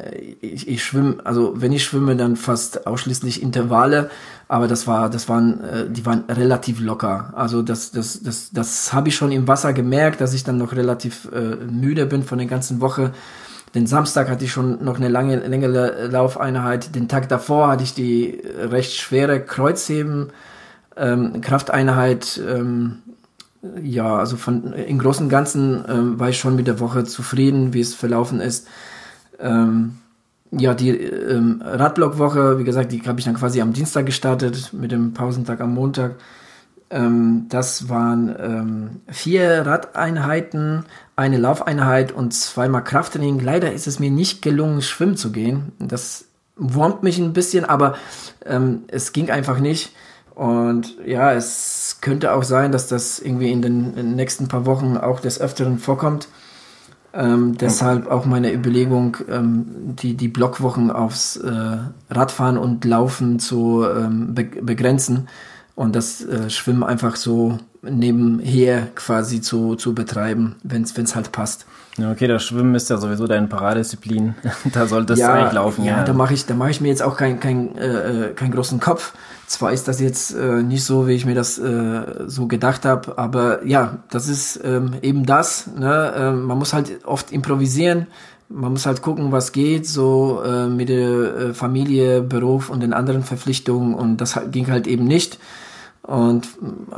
[0.40, 4.10] ich, ich schwimme, also wenn ich schwimme, dann fast ausschließlich Intervalle,
[4.48, 7.32] aber das war, das waren, äh, die waren relativ locker.
[7.34, 10.72] Also das, das, das, das habe ich schon im Wasser gemerkt, dass ich dann noch
[10.72, 13.12] relativ äh, müde bin von der ganzen Woche.
[13.74, 16.94] Den Samstag hatte ich schon noch eine lange, längere Laufeinheit.
[16.94, 20.30] Den Tag davor hatte ich die recht schwere Kreuzheben,
[20.96, 22.40] ähm, Krafteinheit.
[22.48, 22.98] Ähm,
[23.82, 27.72] ja, also von im Großen und Ganzen ähm, war ich schon mit der Woche zufrieden,
[27.72, 28.68] wie es verlaufen ist.
[29.40, 29.96] Ähm,
[30.52, 34.92] ja, die ähm, Radblockwoche, wie gesagt, die habe ich dann quasi am Dienstag gestartet mit
[34.92, 36.16] dem Pausentag am Montag.
[36.90, 40.84] Ähm, das waren ähm, vier Radeinheiten,
[41.16, 43.40] eine Laufeinheit und zweimal Krafttraining.
[43.40, 45.72] Leider ist es mir nicht gelungen, schwimmen zu gehen.
[45.78, 47.96] Das wurmt mich ein bisschen, aber
[48.44, 49.92] ähm, es ging einfach nicht.
[50.34, 54.66] Und ja, es könnte auch sein, dass das irgendwie in den, in den nächsten paar
[54.66, 56.28] Wochen auch des Öfteren vorkommt.
[57.12, 61.76] Ähm, deshalb auch meine Überlegung, ähm, die, die Blockwochen aufs äh,
[62.10, 65.28] Radfahren und Laufen zu ähm, be begrenzen
[65.74, 71.66] und das äh, Schwimmen einfach so nebenher quasi zu, zu betreiben, wenn es halt passt.
[71.96, 74.34] Ja, okay, das Schwimmen ist ja sowieso deine Paradedisziplin.
[74.72, 75.84] da sollte es ja, eigentlich laufen.
[75.84, 76.04] Ja, ja.
[76.04, 79.12] da mache ich, da mache ich mir jetzt auch keinen kein, äh, keinen großen Kopf.
[79.46, 83.16] Zwar ist das jetzt äh, nicht so, wie ich mir das äh, so gedacht habe,
[83.18, 85.68] aber ja, das ist ähm, eben das.
[85.78, 86.12] Ne?
[86.16, 88.08] Äh, man muss halt oft improvisieren.
[88.48, 92.92] Man muss halt gucken, was geht, so äh, mit der äh, Familie, Beruf und den
[92.92, 93.94] anderen Verpflichtungen.
[93.94, 95.38] Und das ging halt eben nicht.
[96.06, 96.46] Und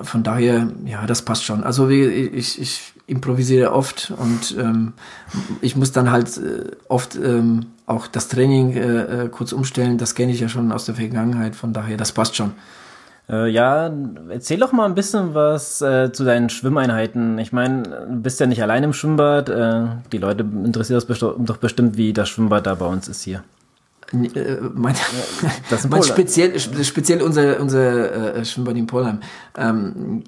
[0.03, 1.63] von daher, ja, das passt schon.
[1.63, 4.95] Also ich, ich improvisiere oft und ähm,
[5.61, 9.97] ich muss dann halt äh, oft ähm, auch das Training äh, äh, kurz umstellen.
[9.97, 11.55] Das kenne ich ja schon aus der Vergangenheit.
[11.55, 12.55] Von daher, das passt schon.
[13.29, 13.93] Äh, ja,
[14.29, 17.39] erzähl doch mal ein bisschen was äh, zu deinen Schwimmeinheiten.
[17.39, 19.49] Ich meine, du bist ja nicht allein im Schwimmbad.
[19.49, 23.23] Äh, die Leute interessiert das best doch bestimmt, wie das Schwimmbad da bei uns ist
[23.23, 23.45] hier.
[24.13, 24.95] Äh, mein,
[25.91, 29.21] mein speziell, speziell unser, unser äh, Schwimmbad in Polheim.
[29.57, 30.23] Ähm,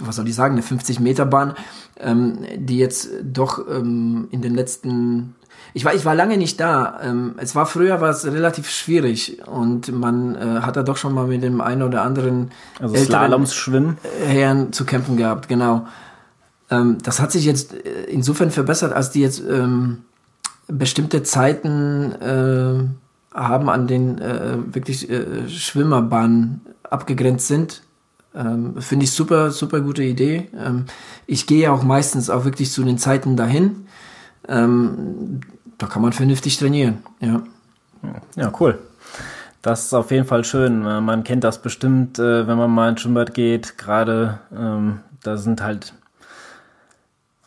[0.00, 1.54] was soll ich sagen, eine 50 Meter Bahn,
[1.98, 5.34] ähm, die jetzt doch ähm, in den letzten
[5.72, 7.00] ich war, ich war lange nicht da.
[7.02, 11.14] Ähm, es war früher war es relativ schwierig und man äh, hat da doch schon
[11.14, 15.86] mal mit dem einen oder anderen also Slaloms schwimmen Herren zu kämpfen gehabt, genau.
[16.70, 19.98] Ähm, das hat sich jetzt äh, insofern verbessert, als die jetzt ähm,
[20.66, 27.82] bestimmte Zeiten äh, haben, an den äh, wirklich äh, Schwimmerbahnen abgegrenzt sind.
[28.34, 30.48] Ähm, Finde ich super, super gute Idee.
[30.56, 30.86] Ähm,
[31.26, 33.86] ich gehe auch meistens auch wirklich zu den Zeiten dahin.
[34.48, 35.40] Ähm,
[35.78, 37.42] da kann man vernünftig trainieren, ja.
[38.36, 38.78] Ja, cool.
[39.62, 40.80] Das ist auf jeden Fall schön.
[40.80, 43.76] Man kennt das bestimmt, äh, wenn man mal ins Schwimmbad geht.
[43.76, 45.92] Gerade ähm, da sind halt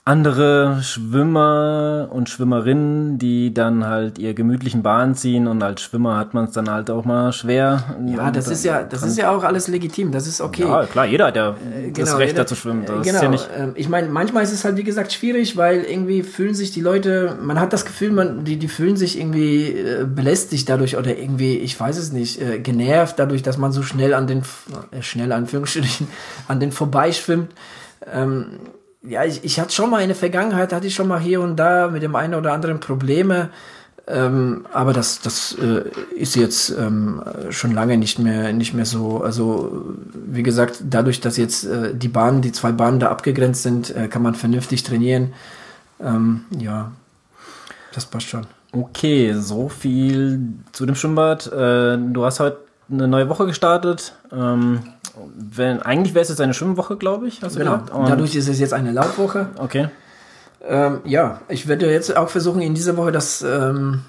[0.05, 6.33] andere Schwimmer und Schwimmerinnen, die dann halt ihr gemütlichen Bahn ziehen und als Schwimmer hat
[6.33, 7.95] man es dann halt auch mal schwer.
[8.05, 10.63] Ja, das ist ja, das ist ja auch alles legitim, das ist okay.
[10.63, 12.85] Ja, klar, jeder hat ja äh, das genau, Recht jeder, dazu schwimmen.
[12.85, 15.55] Das genau, ist ja nicht ähm, ich meine, manchmal ist es halt wie gesagt schwierig,
[15.55, 19.17] weil irgendwie fühlen sich die Leute, man hat das Gefühl, man, die, die fühlen sich
[19.17, 23.71] irgendwie äh, belästigt dadurch oder irgendwie, ich weiß es nicht, äh, genervt dadurch, dass man
[23.71, 24.41] so schnell an den,
[24.91, 26.09] äh, schnell Anführungsstrichen,
[26.49, 27.51] an den vorbeischwimmt.
[28.13, 28.47] Ähm,
[29.03, 31.57] ja, ich, ich hatte schon mal in der Vergangenheit, hatte ich schon mal hier und
[31.57, 33.49] da mit dem einen oder anderen Probleme.
[34.05, 35.83] Ähm, aber das, das äh,
[36.15, 39.21] ist jetzt ähm, schon lange nicht mehr, nicht mehr so.
[39.21, 43.95] Also, wie gesagt, dadurch, dass jetzt äh, die Bahnen, die zwei Bahnen da abgegrenzt sind,
[43.95, 45.33] äh, kann man vernünftig trainieren.
[46.01, 46.91] Ähm, ja,
[47.93, 48.45] das passt schon.
[48.73, 51.47] Okay, so viel zu dem Schwimmbad.
[51.47, 52.57] Äh, du hast heute
[52.91, 54.13] eine neue Woche gestartet.
[54.31, 54.81] Ähm,
[55.35, 57.41] wenn, eigentlich wäre es jetzt eine Schwimmwoche, glaube ich.
[57.41, 57.81] Hast du genau.
[58.07, 59.49] Dadurch ist es jetzt eine Laufwoche.
[59.57, 59.89] Okay.
[60.65, 64.03] Ähm, ja, ich werde jetzt auch versuchen, in dieser Woche das, ähm,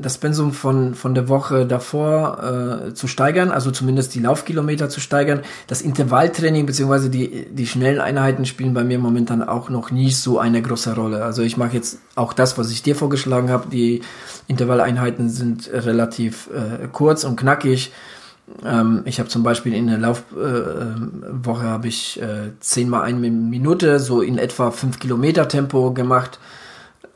[0.00, 4.98] das Pensum von, von der Woche davor äh, zu steigern, also zumindest die Laufkilometer zu
[4.98, 5.42] steigern.
[5.68, 10.40] Das Intervalltraining beziehungsweise die, die schnellen Einheiten spielen bei mir momentan auch noch nicht so
[10.40, 11.24] eine große Rolle.
[11.24, 13.68] Also ich mache jetzt auch das, was ich dir vorgeschlagen habe.
[13.68, 14.02] Die
[14.48, 17.92] Intervalleinheiten sind relativ äh, kurz und knackig.
[18.64, 23.98] Ähm, ich habe zum Beispiel in der Laufwoche äh, habe ich äh, zehnmal eine Minute,
[23.98, 26.38] so in etwa fünf Kilometer Tempo gemacht.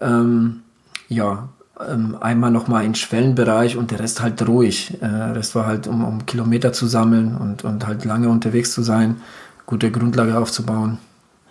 [0.01, 0.61] Ähm,
[1.09, 1.49] ja,
[1.88, 4.99] ähm, einmal nochmal in Schwellenbereich und der Rest halt ruhig.
[5.01, 8.83] Äh, Rest war halt, um, um Kilometer zu sammeln und, und halt lange unterwegs zu
[8.83, 9.21] sein,
[9.66, 10.99] gute Grundlage aufzubauen.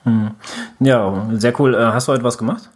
[0.03, 0.31] Hm.
[0.79, 1.73] Ja, sehr cool.
[1.73, 2.69] Äh, hast du heute was gemacht?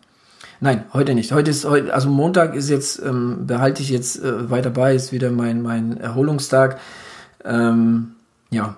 [0.64, 1.34] Nein, heute nicht.
[1.34, 5.12] Heute ist heute, also Montag ist jetzt, ähm, behalte ich jetzt äh, weiter bei, ist
[5.12, 6.80] wieder mein, mein Erholungstag.
[7.44, 8.14] Ähm,
[8.50, 8.78] ja.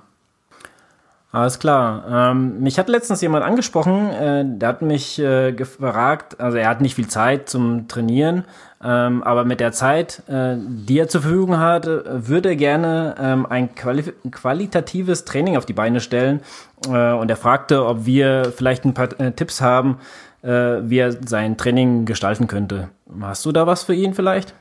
[1.32, 2.32] Alles klar.
[2.32, 6.82] Ähm, mich hat letztens jemand angesprochen, äh, der hat mich äh, gefragt, also er hat
[6.82, 8.46] nicht viel Zeit zum Trainieren,
[8.84, 13.46] ähm, aber mit der Zeit, äh, die er zur Verfügung hat, würde er gerne ähm,
[13.46, 16.40] ein quali qualitatives Training auf die Beine stellen.
[16.88, 20.00] Äh, und er fragte, ob wir vielleicht ein paar äh, Tipps haben,
[20.46, 22.90] wie er sein Training gestalten könnte.
[23.22, 24.54] Hast du da was für ihn vielleicht?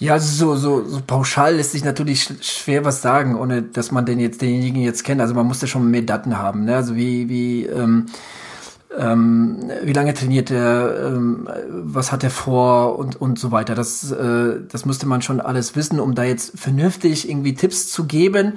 [0.00, 4.20] Ja, so, so, so pauschal lässt sich natürlich schwer was sagen, ohne dass man den
[4.20, 5.20] jetzt, denjenigen jetzt kennt.
[5.20, 6.76] Also man muss ja schon mehr Daten haben, ne?
[6.76, 8.06] Also wie, wie, ähm,
[8.96, 13.74] ähm, wie lange trainiert er, ähm, was hat er vor und, und so weiter.
[13.74, 18.04] Das, äh, das müsste man schon alles wissen, um da jetzt vernünftig irgendwie Tipps zu
[18.04, 18.52] geben.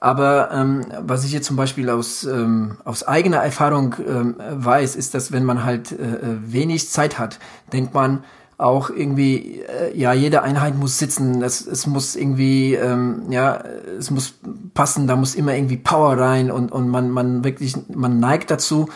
[0.00, 5.14] Aber ähm, was ich jetzt zum Beispiel aus, ähm, aus eigener Erfahrung ähm, weiß, ist,
[5.14, 7.38] dass wenn man halt äh, äh, wenig Zeit hat,
[7.72, 8.22] denkt man
[8.58, 13.62] auch irgendwie, äh, ja, jede Einheit muss sitzen, es, es muss irgendwie, ähm, ja,
[13.98, 14.34] es muss
[14.72, 18.88] passen, da muss immer irgendwie Power rein und, und man, man wirklich, man neigt dazu,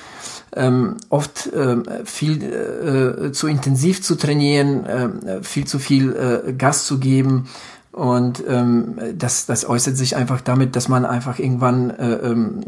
[0.57, 6.87] ähm, oft äh, viel äh, zu intensiv zu trainieren, äh, viel zu viel äh, Gas
[6.87, 7.49] zu geben
[7.93, 12.61] und ähm, das, das äußert sich einfach damit, dass man einfach irgendwann äh, ähm,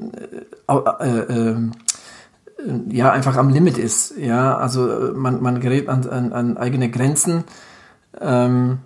[0.69, 1.57] äh, äh,
[2.89, 4.17] ja einfach am Limit ist.
[4.17, 7.45] Ja, also äh, man, man gerät an, an, an eigene Grenzen.
[8.21, 8.79] Ähm,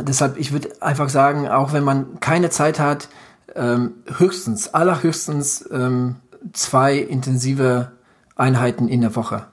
[0.00, 3.08] deshalb, ich würde einfach sagen, auch wenn man keine Zeit hat,
[3.54, 6.16] ähm, höchstens, allerhöchstens ähm,
[6.52, 7.92] zwei intensive
[8.36, 9.46] Einheiten in der Woche.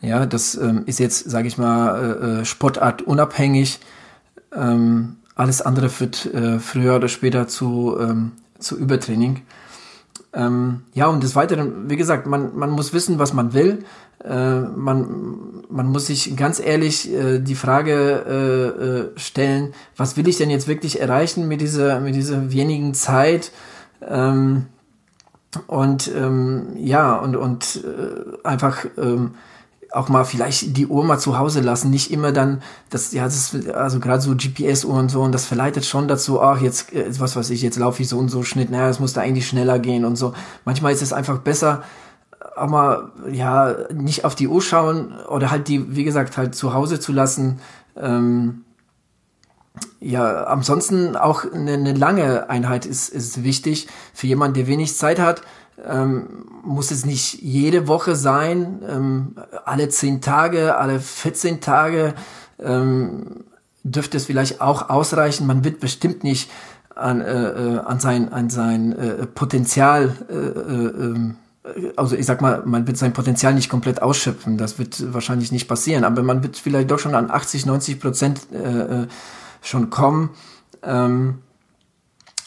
[0.00, 3.80] Ja, das ähm, ist jetzt, sage ich mal, äh, äh Sportart unabhängig.
[4.54, 9.42] Ähm, alles andere führt äh, früher oder später zu, ähm, zu Übertraining.
[10.34, 13.84] Ähm, ja, und des Weiteren, wie gesagt, man, man muss wissen, was man will.
[14.24, 20.28] Äh, man, man muss sich ganz ehrlich äh, die Frage äh, äh, stellen, was will
[20.28, 23.52] ich denn jetzt wirklich erreichen mit dieser, mit dieser wenigen Zeit?
[24.06, 24.66] Ähm,
[25.66, 29.34] und ähm, ja, und, und äh, einfach ähm,
[29.92, 33.54] auch mal vielleicht die Uhr mal zu Hause lassen, nicht immer dann, das, ja, das
[33.54, 37.06] ist, also gerade so GPS-Uhren und so, und das verleitet schon dazu, ach, jetzt, äh,
[37.18, 39.46] was weiß ich, jetzt laufe ich so und so Schnitt, naja, es muss da eigentlich
[39.46, 40.32] schneller gehen und so.
[40.64, 41.82] Manchmal ist es einfach besser,
[42.56, 46.72] auch mal, ja, nicht auf die Uhr schauen oder halt die, wie gesagt, halt zu
[46.72, 47.60] Hause zu lassen,
[47.96, 48.64] ähm,
[50.00, 55.18] ja, ansonsten auch eine, eine lange Einheit ist, ist wichtig für jemanden, der wenig Zeit
[55.18, 55.42] hat
[55.84, 62.14] ähm, muss es nicht jede Woche sein, ähm, alle zehn Tage, alle 14 Tage
[62.60, 63.44] ähm,
[63.82, 65.46] dürfte es vielleicht auch ausreichen.
[65.46, 66.50] Man wird bestimmt nicht
[66.94, 71.36] an, äh, äh an sein, an sein äh, Potenzial, äh, äh, ähm,
[71.96, 74.58] also ich sag mal, man wird sein Potenzial nicht komplett ausschöpfen.
[74.58, 78.40] Das wird wahrscheinlich nicht passieren, aber man wird vielleicht doch schon an 80, 90 Prozent
[78.52, 79.06] äh, äh,
[79.62, 80.30] schon kommen.
[80.82, 81.38] Ähm,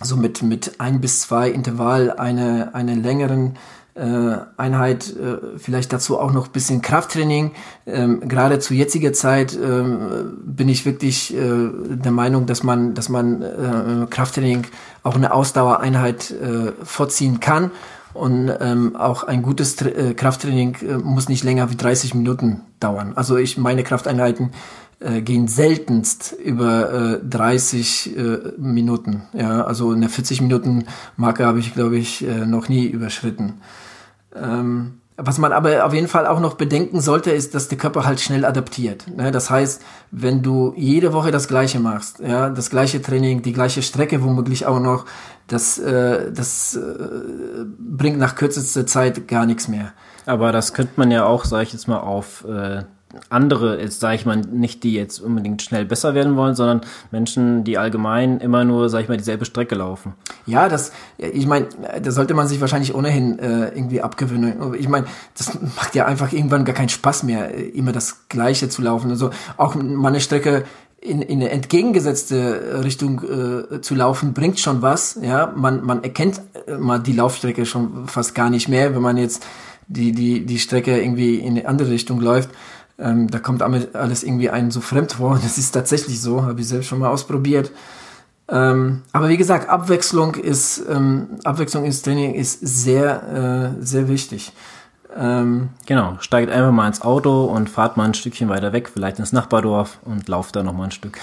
[0.01, 3.57] so mit, mit ein bis zwei Intervall eine, eine längeren
[3.95, 7.51] äh, Einheit, äh, vielleicht dazu auch noch bisschen Krafttraining.
[7.85, 13.07] Ähm, Gerade zu jetziger Zeit ähm, bin ich wirklich äh, der Meinung, dass man, dass
[13.07, 14.67] man äh, Krafttraining
[15.03, 17.71] auch eine Ausdauereinheit äh, vorziehen kann.
[18.13, 22.61] Und ähm, auch ein gutes Tra äh, Krafttraining äh, muss nicht länger wie 30 Minuten
[22.79, 23.11] dauern.
[23.15, 24.51] Also ich meine Krafteinheiten
[24.99, 29.23] äh, gehen seltenst über äh, 30 äh, Minuten.
[29.33, 30.85] Ja, also eine 40 Minuten
[31.17, 33.61] Marke habe ich, glaube ich, äh, noch nie überschritten.
[34.35, 38.05] Ähm, was man aber auf jeden Fall auch noch bedenken sollte, ist, dass der Körper
[38.05, 39.05] halt schnell adaptiert.
[39.07, 39.31] Ne?
[39.31, 39.81] Das heißt,
[40.11, 44.65] wenn du jede Woche das Gleiche machst, ja, das gleiche Training, die gleiche Strecke womöglich
[44.65, 45.05] auch noch,
[45.47, 49.93] das, äh, das äh, bringt nach kürzester Zeit gar nichts mehr.
[50.25, 52.83] Aber das könnte man ja auch, sage ich jetzt mal, auf äh,
[53.29, 57.63] andere, jetzt sage ich mal, nicht die jetzt unbedingt schnell besser werden wollen, sondern Menschen,
[57.63, 60.13] die allgemein immer nur, sage ich mal, dieselbe Strecke laufen.
[60.45, 61.67] Ja, das, ich meine,
[62.01, 64.73] da sollte man sich wahrscheinlich ohnehin äh, irgendwie abgewöhnen.
[64.75, 65.05] Ich meine,
[65.37, 69.09] das macht ja einfach irgendwann gar keinen Spaß mehr, immer das Gleiche zu laufen.
[69.09, 70.63] Also auch mal eine Strecke
[71.05, 75.19] in, in eine entgegengesetzte Richtung äh, zu laufen, bringt schon was.
[75.21, 79.17] Ja, man, man erkennt äh, mal die Laufstrecke schon fast gar nicht mehr, wenn man
[79.17, 79.45] jetzt
[79.87, 82.49] die, die, die Strecke irgendwie in eine andere Richtung läuft.
[82.97, 85.39] Ähm, da kommt alles irgendwie einen so fremd vor.
[85.41, 87.71] Das ist tatsächlich so, habe ich selbst schon mal ausprobiert.
[88.47, 94.53] Ähm, aber wie gesagt, Abwechslung ist ähm, Abwechslung ins Training ist sehr äh, sehr wichtig.
[95.17, 99.17] Ähm, genau, steigt einfach mal ins Auto und fahrt mal ein Stückchen weiter weg, vielleicht
[99.17, 101.17] ins Nachbardorf und lauft da noch mal ein Stück.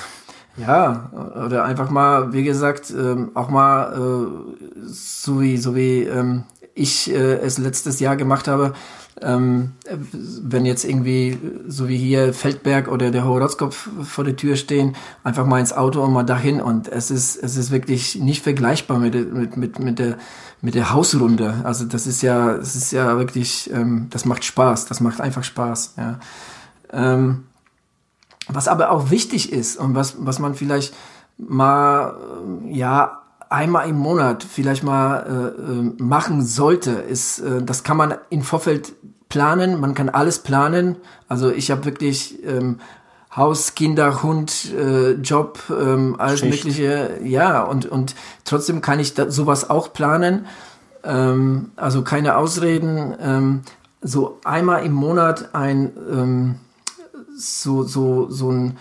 [0.57, 1.11] Ja,
[1.47, 7.11] oder einfach mal, wie gesagt, ähm, auch mal äh, so wie so wie ähm, ich
[7.11, 8.73] äh, es letztes Jahr gemacht habe,
[9.21, 9.73] ähm,
[10.43, 14.97] wenn jetzt irgendwie, so wie hier Feldberg oder der Hohe Rotzkopf vor der Tür stehen,
[15.23, 16.61] einfach mal ins Auto und mal dahin.
[16.61, 20.17] Und es ist, es ist wirklich nicht vergleichbar mit, mit, mit, mit der,
[20.61, 21.61] mit der Hausrunde.
[21.65, 24.87] Also das ist ja, es ist ja wirklich, ähm, das macht Spaß.
[24.87, 26.19] Das macht einfach Spaß, ja.
[26.93, 27.45] Ähm,
[28.49, 30.95] was aber auch wichtig ist und was, was man vielleicht
[31.39, 32.15] mal,
[32.69, 33.22] ja,
[33.53, 38.43] einmal im Monat vielleicht mal äh, äh, machen sollte, ist, äh, das kann man im
[38.43, 38.93] Vorfeld
[39.29, 40.97] planen, man kann alles planen.
[41.29, 42.81] Also ich habe wirklich ähm,
[43.35, 46.65] Haus, Kinder, Hund, äh, Job, ähm, alles Schicht.
[46.65, 50.47] mögliche, ja, und, und trotzdem kann ich da, sowas auch planen.
[51.05, 53.15] Ähm, also keine Ausreden.
[53.21, 53.63] Ähm,
[54.03, 56.55] so einmal im Monat ein ähm,
[57.37, 58.77] so, so, so ein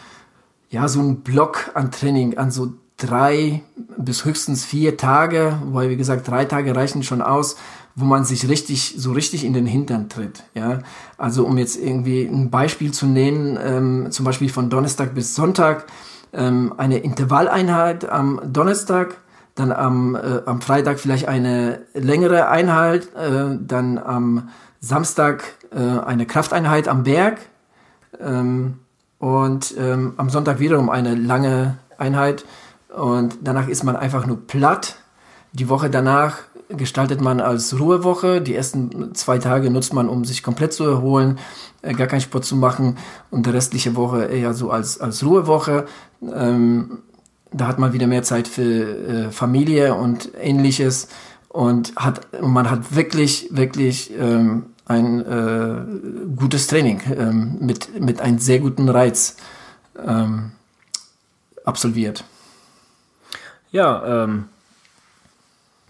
[0.69, 3.61] ja, so ein Block an Training, an so drei
[3.97, 7.57] bis höchstens vier Tage, weil wie gesagt, drei Tage reichen schon aus,
[7.95, 10.43] wo man sich richtig, so richtig in den Hintern tritt.
[10.53, 10.79] Ja,
[11.17, 15.85] also um jetzt irgendwie ein Beispiel zu nennen, ähm, zum Beispiel von Donnerstag bis Sonntag,
[16.33, 19.17] ähm, eine Intervalleinheit am Donnerstag,
[19.55, 26.25] dann am, äh, am Freitag vielleicht eine längere Einheit, äh, dann am Samstag äh, eine
[26.25, 27.39] Krafteinheit am Berg
[28.19, 28.79] ähm,
[29.19, 32.45] und ähm, am Sonntag wiederum eine lange Einheit
[32.95, 34.97] und danach ist man einfach nur platt.
[35.53, 36.37] Die Woche danach
[36.69, 38.41] gestaltet man als Ruhewoche.
[38.41, 41.39] Die ersten zwei Tage nutzt man, um sich komplett zu erholen,
[41.81, 42.97] äh, gar keinen Sport zu machen
[43.29, 45.85] und die restliche Woche eher so als, als Ruhewoche.
[46.21, 46.99] Ähm,
[47.51, 51.09] da hat man wieder mehr Zeit für äh, Familie und ähnliches
[51.49, 55.81] und hat man hat wirklich wirklich ähm, ein äh,
[56.37, 59.35] gutes Training ähm, mit mit einem sehr guten Reiz
[60.01, 60.51] ähm,
[61.65, 62.23] absolviert.
[63.71, 64.45] Ja, ähm,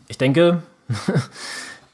[0.08, 0.62] ich denke,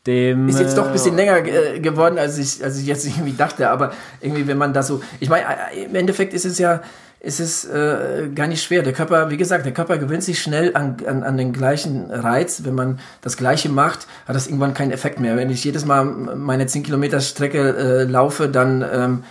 [0.07, 0.49] dem.
[0.49, 3.33] Ist jetzt doch ein bisschen äh, länger äh, geworden, als ich, als ich jetzt irgendwie
[3.33, 5.01] dachte, aber irgendwie, wenn man das so.
[5.19, 6.81] Ich meine, äh, im Endeffekt ist es ja.
[7.19, 8.83] Ist es äh, gar nicht schwer.
[8.83, 12.61] Der Körper, wie gesagt, der Körper gewöhnt sich schnell an, an, an den gleichen Reiz.
[12.63, 15.35] Wenn man das Gleiche macht, hat das irgendwann keinen Effekt mehr.
[15.35, 19.23] Wenn ich jedes Mal meine 10 Kilometer Strecke äh, laufe, dann, ähm,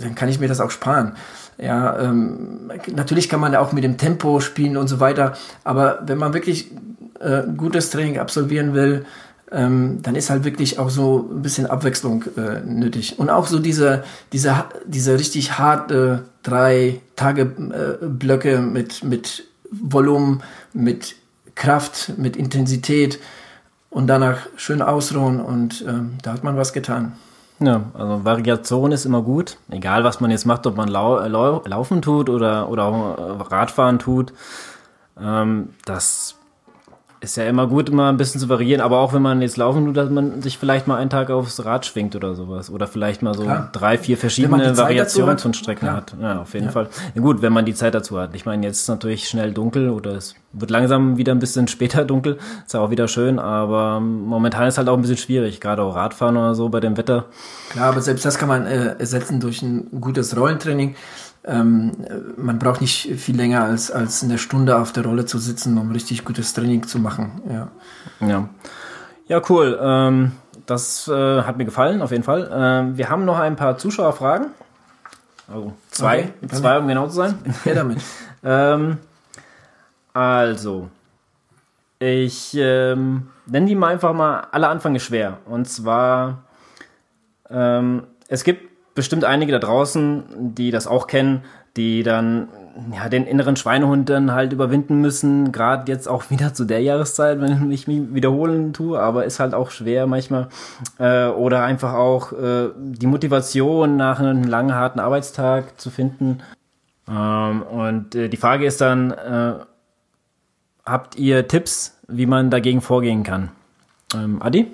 [0.00, 1.16] dann kann ich mir das auch sparen.
[1.58, 5.34] Ja, ähm, natürlich kann man auch mit dem Tempo spielen und so weiter,
[5.64, 6.70] aber wenn man wirklich
[7.20, 9.04] äh, gutes Training absolvieren will,
[9.52, 13.18] ähm, dann ist halt wirklich auch so ein bisschen Abwechslung äh, nötig.
[13.18, 20.42] Und auch so diese, diese, diese richtig harte drei Tage äh, Blöcke mit, mit Volumen,
[20.72, 21.16] mit
[21.54, 23.18] Kraft, mit Intensität
[23.90, 27.12] und danach schön ausruhen und ähm, da hat man was getan.
[27.64, 31.62] Ja, also Variation ist immer gut, egal was man jetzt macht, ob man lau lau
[31.64, 34.32] laufen tut oder, oder auch Radfahren tut.
[35.20, 36.36] Ähm, das
[37.22, 39.86] ist ja immer gut, immer ein bisschen zu variieren, aber auch wenn man jetzt laufen
[39.86, 42.68] tut, dass man sich vielleicht mal einen Tag aufs Rad schwingt oder sowas.
[42.68, 43.70] Oder vielleicht mal so Klar.
[43.72, 45.96] drei, vier verschiedene Variationen von Strecken Klar.
[45.98, 46.16] hat.
[46.20, 46.72] Ja, auf jeden ja.
[46.72, 46.88] Fall.
[47.14, 48.34] Ja, gut, wenn man die Zeit dazu hat.
[48.34, 51.68] Ich meine, jetzt ist es natürlich schnell dunkel oder es wird langsam wieder ein bisschen
[51.68, 52.38] später dunkel.
[52.66, 55.94] Ist ja auch wieder schön, aber momentan ist halt auch ein bisschen schwierig, gerade auch
[55.94, 57.26] Radfahren oder so bei dem Wetter.
[57.70, 60.96] Klar, aber selbst das kann man äh, ersetzen durch ein gutes Rollentraining
[61.44, 61.92] ähm,
[62.36, 65.90] man braucht nicht viel länger als, als eine Stunde auf der Rolle zu sitzen, um
[65.90, 67.42] richtig gutes Training zu machen.
[67.50, 67.68] Ja,
[68.26, 68.48] ja.
[69.26, 69.78] ja cool.
[69.80, 70.32] Ähm,
[70.66, 72.48] das äh, hat mir gefallen, auf jeden Fall.
[72.52, 74.48] Ähm, wir haben noch ein paar Zuschauerfragen.
[75.48, 77.38] Also zwei, okay, zwei um genau zu sein.
[77.64, 77.98] Ja, damit.
[78.44, 78.98] ähm,
[80.14, 80.88] also,
[81.98, 85.38] ich ähm, nenne die mal einfach mal, alle Anfänge schwer.
[85.46, 86.44] Und zwar,
[87.50, 91.42] ähm, es gibt bestimmt einige da draußen, die das auch kennen,
[91.76, 92.48] die dann
[92.94, 97.40] ja, den inneren Schweinehund dann halt überwinden müssen, gerade jetzt auch wieder zu der Jahreszeit,
[97.40, 100.48] wenn ich mich wiederholen tue, aber ist halt auch schwer manchmal.
[100.98, 106.40] Äh, oder einfach auch äh, die Motivation nach einem langen, harten Arbeitstag zu finden.
[107.08, 109.54] Ähm, und äh, die Frage ist dann, äh,
[110.84, 113.50] habt ihr Tipps, wie man dagegen vorgehen kann?
[114.14, 114.70] Ähm, Adi?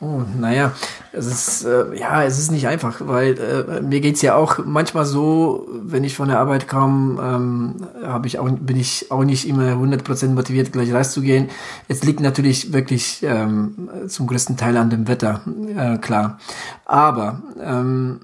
[0.00, 0.72] Oh, naja,
[1.16, 5.04] es ist, äh, ja, es ist nicht einfach, weil äh, mir geht's ja auch manchmal
[5.04, 9.48] so, wenn ich von der Arbeit komme, ähm, habe ich auch, bin ich auch nicht
[9.48, 11.48] immer 100% motiviert, gleich rauszugehen.
[11.88, 15.40] Es liegt natürlich wirklich ähm, zum größten Teil an dem Wetter,
[15.76, 16.38] äh, klar.
[16.84, 18.20] Aber ähm,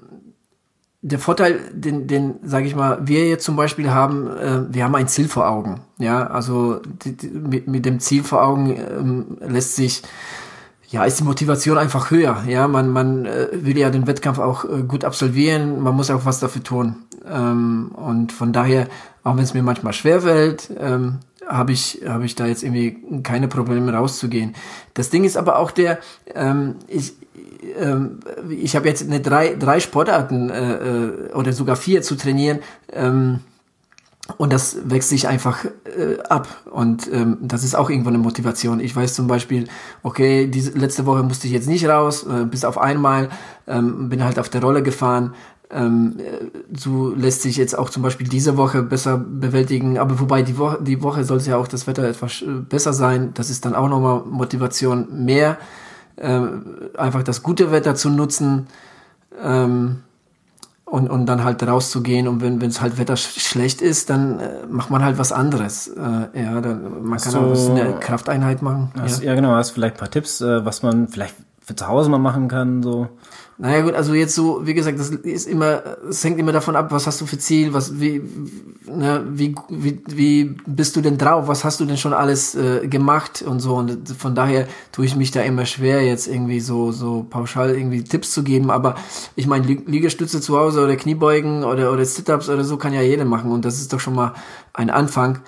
[1.03, 4.95] der Vorteil, den, den sage ich mal, wir jetzt zum Beispiel haben, äh, wir haben
[4.95, 5.81] ein Ziel vor Augen.
[5.97, 10.03] Ja, also die, die, mit, mit dem Ziel vor Augen ähm, lässt sich
[10.91, 12.43] ja, ist die Motivation einfach höher.
[12.47, 16.25] Ja, man, man äh, will ja den Wettkampf auch äh, gut absolvieren, man muss auch
[16.25, 16.97] was dafür tun.
[17.25, 18.87] Ähm, und von daher,
[19.23, 23.47] auch wenn es mir manchmal schwerfällt, ähm, habe ich, habe ich da jetzt irgendwie keine
[23.47, 24.53] Probleme rauszugehen.
[24.93, 25.99] Das Ding ist aber auch der,
[26.35, 27.13] ähm, ich,
[27.79, 28.19] ähm,
[28.49, 32.59] ich habe jetzt eine drei, drei Sportarten äh, äh, oder sogar vier zu trainieren.
[32.91, 33.39] Ähm,
[34.37, 36.47] und das wächst sich einfach äh, ab.
[36.71, 38.79] Und ähm, das ist auch irgendwo eine Motivation.
[38.79, 39.67] Ich weiß zum Beispiel,
[40.03, 43.29] okay, diese letzte Woche musste ich jetzt nicht raus, äh, bis auf einmal,
[43.67, 45.33] ähm, bin halt auf der Rolle gefahren.
[45.69, 46.17] Ähm,
[46.75, 49.97] so lässt sich jetzt auch zum Beispiel diese Woche besser bewältigen.
[49.97, 52.93] Aber wobei die Woche, die Woche soll es ja auch das Wetter etwas äh, besser
[52.93, 53.31] sein.
[53.33, 55.57] Das ist dann auch nochmal Motivation mehr,
[56.17, 56.41] äh,
[56.97, 58.67] einfach das gute Wetter zu nutzen.
[59.41, 60.03] Ähm,
[60.91, 64.49] und, und dann halt rauszugehen und wenn es halt Wetter sch schlecht ist, dann äh,
[64.69, 65.87] macht man halt was anderes.
[65.87, 68.91] Äh, ja, dann, man kann so, auch was der Krafteinheit machen.
[68.99, 69.29] Hast, ja.
[69.29, 69.35] ja.
[69.35, 71.35] genau, hast vielleicht ein paar Tipps, äh, was man vielleicht
[71.71, 73.07] für zu Hause mal machen kann, so.
[73.57, 76.91] Naja gut, also jetzt so, wie gesagt, das ist immer, es hängt immer davon ab,
[76.91, 78.19] was hast du für Ziel, was, wie,
[78.87, 82.87] ne, wie, wie, wie bist du denn drauf, was hast du denn schon alles äh,
[82.87, 83.75] gemacht und so.
[83.75, 88.03] Und von daher tue ich mich da immer schwer, jetzt irgendwie so, so pauschal irgendwie
[88.03, 88.71] Tipps zu geben.
[88.71, 88.95] Aber
[89.35, 93.25] ich meine, Liegestütze zu Hause oder Kniebeugen oder, oder Sit-Ups oder so kann ja jeder
[93.25, 93.51] machen.
[93.51, 94.33] Und das ist doch schon mal
[94.73, 95.39] ein Anfang.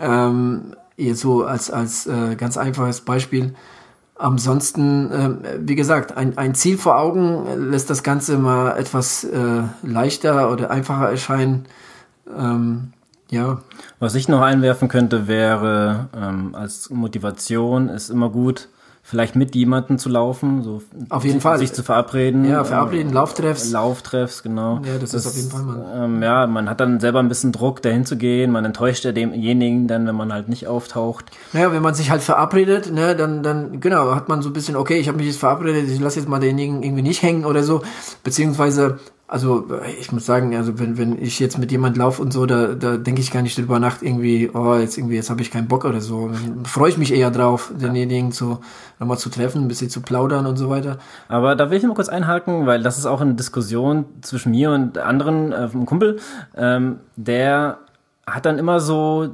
[0.00, 3.54] Ähm, jetzt so als, als äh, ganz einfaches Beispiel.
[4.18, 9.62] Ansonsten, äh, wie gesagt, ein, ein Ziel vor Augen lässt das Ganze mal etwas äh,
[9.82, 11.66] leichter oder einfacher erscheinen.
[12.34, 12.92] Ähm,
[13.30, 13.58] ja.
[13.98, 18.68] Was ich noch einwerfen könnte, wäre ähm, als Motivation ist immer gut,
[19.06, 22.44] vielleicht mit jemandem zu laufen, so auf jeden Fall sich zu verabreden.
[22.44, 23.70] Ja, verabreden, Lauftreffs.
[23.70, 24.80] Lauftreffs, genau.
[24.84, 26.16] Ja, das, das ist auf jeden Fall man.
[26.16, 28.50] Ähm, ja, man hat dann selber ein bisschen Druck, dahin zu gehen.
[28.50, 31.26] Man enttäuscht ja demjenigen dann, wenn man halt nicht auftaucht.
[31.52, 34.74] Naja, wenn man sich halt verabredet, ne, dann, dann genau hat man so ein bisschen,
[34.74, 37.62] okay, ich habe mich jetzt verabredet, ich lasse jetzt mal denjenigen irgendwie nicht hängen oder
[37.62, 37.82] so,
[38.24, 38.98] beziehungsweise
[39.28, 39.66] also
[40.00, 42.96] ich muss sagen, also wenn, wenn ich jetzt mit jemand laufe und so, da, da
[42.96, 45.84] denke ich gar nicht drüber nach, irgendwie, oh, jetzt irgendwie, jetzt habe ich keinen Bock
[45.84, 46.28] oder so.
[46.28, 48.60] Dann freue ich mich eher drauf, denjenigen zu
[49.00, 50.98] nochmal zu treffen, ein bisschen zu plaudern und so weiter.
[51.28, 54.52] Aber da will ich noch mal kurz einhaken, weil das ist auch eine Diskussion zwischen
[54.52, 56.20] mir und anderen, äh, vom Kumpel,
[56.56, 57.78] ähm, der
[58.28, 59.28] hat dann immer so,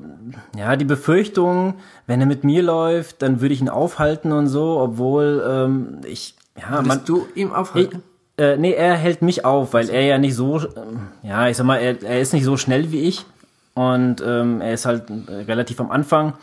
[0.57, 1.75] ja, die Befürchtung,
[2.07, 6.35] wenn er mit mir läuft, dann würde ich ihn aufhalten und so, obwohl ähm, ich,
[6.59, 7.99] ja, Würdest man, du ihm aufhalten?
[7.99, 10.67] Ich, äh, nee, er hält mich auf, weil er ja nicht so, äh,
[11.23, 13.25] ja, ich sag mal, er, er ist nicht so schnell wie ich
[13.75, 16.35] und ähm, er ist halt äh, relativ am Anfang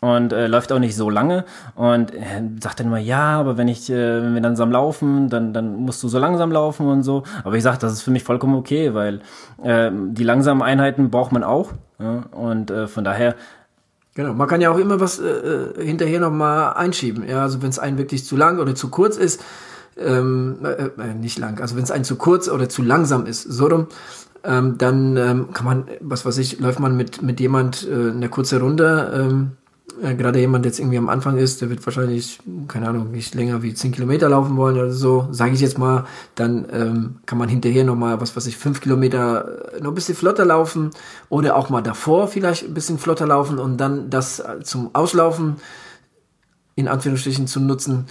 [0.00, 1.44] und äh, läuft auch nicht so lange
[1.76, 5.28] und er sagt dann immer ja, aber wenn ich äh, wenn wir dann zusammen laufen,
[5.28, 7.22] dann dann musst du so langsam laufen und so.
[7.42, 9.20] Aber ich sag, das ist für mich vollkommen okay, weil
[9.62, 12.24] äh, die langsamen Einheiten braucht man auch ja?
[12.32, 13.34] und äh, von daher
[14.16, 17.28] Genau, man kann ja auch immer was äh, äh hinterher noch mal einschieben.
[17.28, 19.42] Ja, also wenn es einen wirklich zu lang oder zu kurz ist,
[19.98, 23.42] ähm, äh, äh, nicht lang, also wenn es ein zu kurz oder zu langsam ist,
[23.42, 23.86] so rum,
[24.44, 28.28] ähm, dann ähm, kann man, was weiß ich, läuft man mit, mit jemand äh, eine
[28.28, 29.52] kurze Runde, ähm,
[30.02, 33.34] äh, gerade jemand, der jetzt irgendwie am Anfang ist, der wird wahrscheinlich, keine Ahnung, nicht
[33.34, 37.38] länger wie 10 Kilometer laufen wollen oder so, sage ich jetzt mal, dann ähm, kann
[37.38, 40.90] man hinterher nochmal, was weiß ich, 5 Kilometer äh, noch ein bisschen flotter laufen
[41.28, 45.56] oder auch mal davor vielleicht ein bisschen flotter laufen und dann das zum Auslaufen
[46.76, 48.06] in Anführungsstrichen zu nutzen,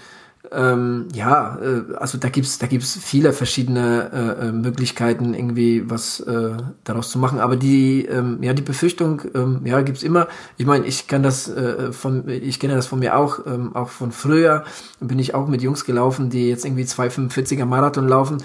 [0.53, 6.19] ähm, ja, äh, also da gibt's da gibt's viele verschiedene äh, äh, Möglichkeiten irgendwie was
[6.19, 6.51] äh,
[6.83, 7.39] daraus zu machen.
[7.39, 10.27] Aber die ähm, ja die Befürchtung ähm, ja gibt's immer.
[10.57, 13.89] Ich meine, ich kann das äh, von ich kenne das von mir auch ähm, auch
[13.89, 14.63] von früher
[14.99, 18.37] bin ich auch mit Jungs gelaufen, die jetzt irgendwie 245er Marathon laufen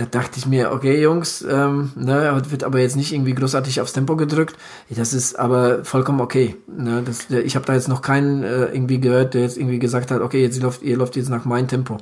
[0.00, 3.92] da dachte ich mir, okay, Jungs, ähm, ne, wird aber jetzt nicht irgendwie großartig aufs
[3.92, 4.56] Tempo gedrückt.
[4.88, 6.56] Das ist aber vollkommen okay.
[6.66, 7.02] Ne?
[7.04, 10.22] Das, ich habe da jetzt noch keinen äh, irgendwie gehört, der jetzt irgendwie gesagt hat,
[10.22, 11.98] okay, jetzt läuft, ihr läuft jetzt nach meinem Tempo.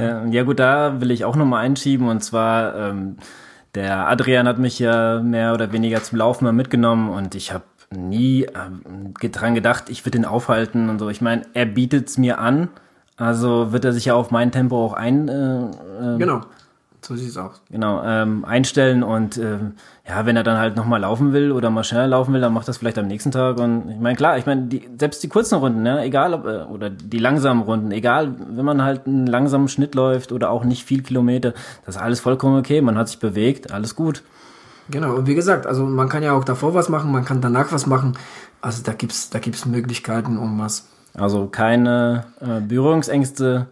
[0.00, 3.16] Ja, ja gut, da will ich auch nochmal einschieben und zwar ähm,
[3.74, 7.64] der Adrian hat mich ja mehr oder weniger zum Laufen mal mitgenommen und ich habe
[7.94, 11.08] nie äh, dran gedacht, ich würde ihn aufhalten und so.
[11.08, 12.68] Ich meine, er bietet es mir an,
[13.16, 15.28] also wird er sich ja auf mein Tempo auch ein.
[15.28, 16.40] Äh, äh, genau.
[17.02, 17.62] So sieht es aus.
[17.70, 19.58] Genau, ähm, einstellen und äh,
[20.06, 22.68] ja, wenn er dann halt nochmal laufen will oder mal schneller laufen will, dann macht
[22.68, 23.58] das vielleicht am nächsten Tag.
[23.58, 26.62] Und ich meine, klar, ich meine, die, selbst die kurzen Runden, ne, egal ob, äh,
[26.64, 30.84] oder die langsamen Runden, egal, wenn man halt einen langsamen Schnitt läuft oder auch nicht
[30.84, 31.52] viel Kilometer,
[31.86, 34.22] das ist alles vollkommen okay, man hat sich bewegt, alles gut.
[34.90, 37.72] Genau, und wie gesagt, also man kann ja auch davor was machen, man kann danach
[37.72, 38.18] was machen.
[38.60, 40.88] Also da gibt's, da gibt's Möglichkeiten um was.
[41.14, 43.68] Also keine äh, Berührungsängste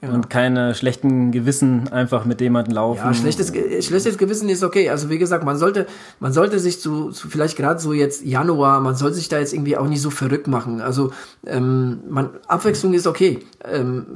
[0.00, 0.14] Genau.
[0.14, 3.02] Und keine schlechten Gewissen einfach mit jemandem laufen.
[3.04, 3.52] Ja, schlechtes,
[3.84, 4.88] schlechtes Gewissen ist okay.
[4.88, 5.86] Also wie gesagt, man sollte,
[6.20, 9.52] man sollte sich zu, zu vielleicht gerade so jetzt Januar, man sollte sich da jetzt
[9.52, 10.80] irgendwie auch nicht so verrückt machen.
[10.80, 11.12] Also
[11.46, 13.40] ähm, man, Abwechslung ist okay.
[13.70, 14.06] Ähm,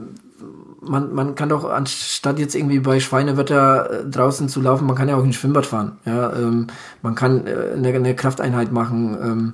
[0.81, 5.09] man, man kann doch anstatt jetzt irgendwie bei Schweinewetter äh, draußen zu laufen, man kann
[5.09, 5.99] ja auch ins Schwimmbad fahren.
[6.07, 6.69] Ja, ähm,
[7.03, 9.19] man kann äh, eine, eine Krafteinheit machen.
[9.23, 9.53] Ähm,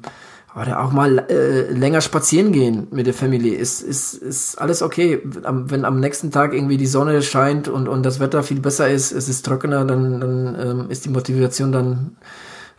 [0.55, 5.21] oder auch mal äh, länger spazieren gehen mit der Family ist, ist, ist alles okay.
[5.25, 9.13] Wenn am nächsten Tag irgendwie die Sonne scheint und, und das Wetter viel besser ist,
[9.13, 12.17] es ist trockener, dann, dann ähm, ist die Motivation dann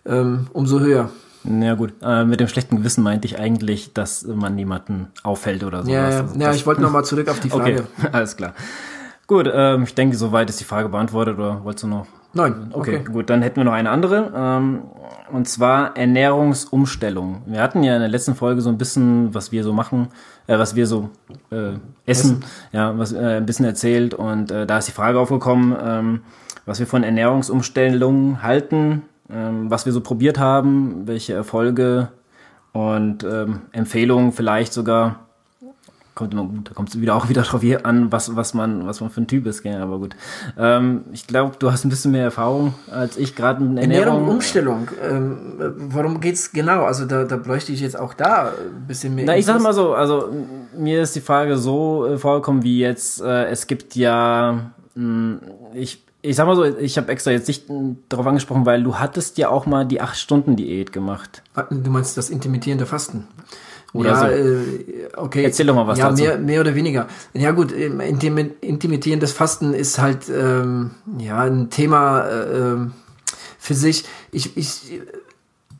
[0.06, 1.10] ähm, umso höher.
[1.44, 5.84] Ja gut, äh, mit dem schlechten Gewissen meinte ich eigentlich, dass man niemanden auffällt oder
[5.84, 5.90] so.
[5.90, 7.86] Ja, ja, also, ja ich wollte nochmal zurück auf die Frage.
[7.98, 8.54] Okay, alles klar.
[9.28, 12.06] Gut, ähm, ich denke, soweit ist die Frage beantwortet oder wolltest du noch?
[12.34, 12.70] Nein.
[12.72, 14.32] Okay, okay, gut, dann hätten wir noch eine andere.
[14.36, 14.84] Ähm,
[15.32, 17.42] und zwar Ernährungsumstellung.
[17.46, 20.10] Wir hatten ja in der letzten Folge so ein bisschen, was wir so machen,
[20.48, 21.10] äh, was wir so
[21.52, 21.74] äh,
[22.06, 24.14] essen, ja, was äh, ein bisschen erzählt.
[24.14, 26.22] Und äh, da ist die Frage aufgekommen, ähm,
[26.66, 32.10] was wir von Ernährungsumstellungen halten, ähm, was wir so probiert haben, welche Erfolge
[32.74, 35.28] und ähm, Empfehlungen vielleicht sogar
[36.16, 39.02] kommt immer gut, da kommt es wieder auch wieder drauf an, was, was man, was
[39.02, 39.82] man für ein Typ ist, gell?
[39.82, 40.16] aber gut.
[40.58, 44.16] Ähm, ich glaube, du hast ein bisschen mehr Erfahrung als ich gerade in Ernährung.
[44.16, 44.88] Ernährung, Umstellung.
[45.02, 45.38] Ähm,
[45.78, 46.84] worum geht's genau?
[46.84, 49.26] Also da, da bräuchte ich jetzt auch da ein bisschen mehr.
[49.26, 50.30] Na, ich sag mal so, also
[50.78, 55.38] mir ist die Frage so äh, vorgekommen wie jetzt, äh, es gibt ja, mh,
[55.74, 57.66] ich, ich sag mal so, ich habe extra jetzt nicht
[58.10, 61.42] darauf angesprochen, weil du hattest ja auch mal die 8-Stunden-Diät gemacht.
[61.70, 63.28] Du meinst das intermittierende Fasten?
[63.94, 64.26] Oder ja, so.
[64.26, 65.44] Äh, okay.
[65.44, 66.24] Erzähl doch mal was ja, dazu.
[66.24, 67.08] Mehr, mehr oder weniger.
[67.34, 72.94] Ja gut, intimitierendes Fasten ist halt ähm, ja ein Thema äh, ähm,
[73.60, 74.06] für sich.
[74.32, 75.02] Ich, ich,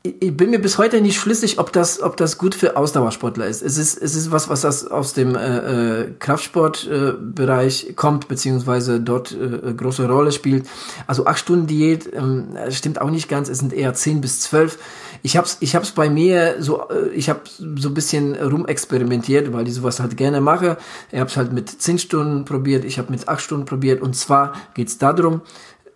[0.04, 3.62] ich bin mir bis heute nicht schlüssig, ob das, ob das gut für Ausdauersportler ist.
[3.62, 9.00] Es ist, es ist was, was das aus dem äh, äh Kraftsportbereich äh, kommt, beziehungsweise
[9.00, 10.68] dort äh, große Rolle spielt.
[11.06, 13.48] Also acht Stunden Diät äh, stimmt auch nicht ganz.
[13.48, 14.80] Es sind eher zehn bis zwölf.
[15.24, 17.42] Ich hab's, ich hab's bei mir so, äh, ich habe
[17.76, 20.78] so ein bisschen rumexperimentiert, weil ich sowas halt gerne mache.
[21.12, 24.02] Ich hab's halt mit zehn Stunden probiert, ich habe mit acht Stunden probiert.
[24.02, 25.42] Und zwar geht's darum,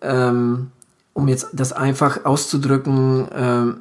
[0.02, 0.72] ähm,
[1.14, 3.76] um jetzt das einfach auszudrücken, ähm,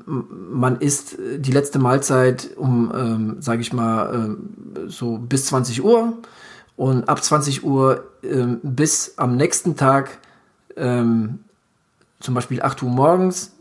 [0.52, 6.12] man isst die letzte Mahlzeit um, ähm, sage ich mal, ähm, so bis 20 Uhr
[6.76, 10.18] und ab 20 Uhr ähm, bis am nächsten Tag,
[10.76, 11.40] ähm,
[12.20, 13.52] zum Beispiel 8 Uhr morgens,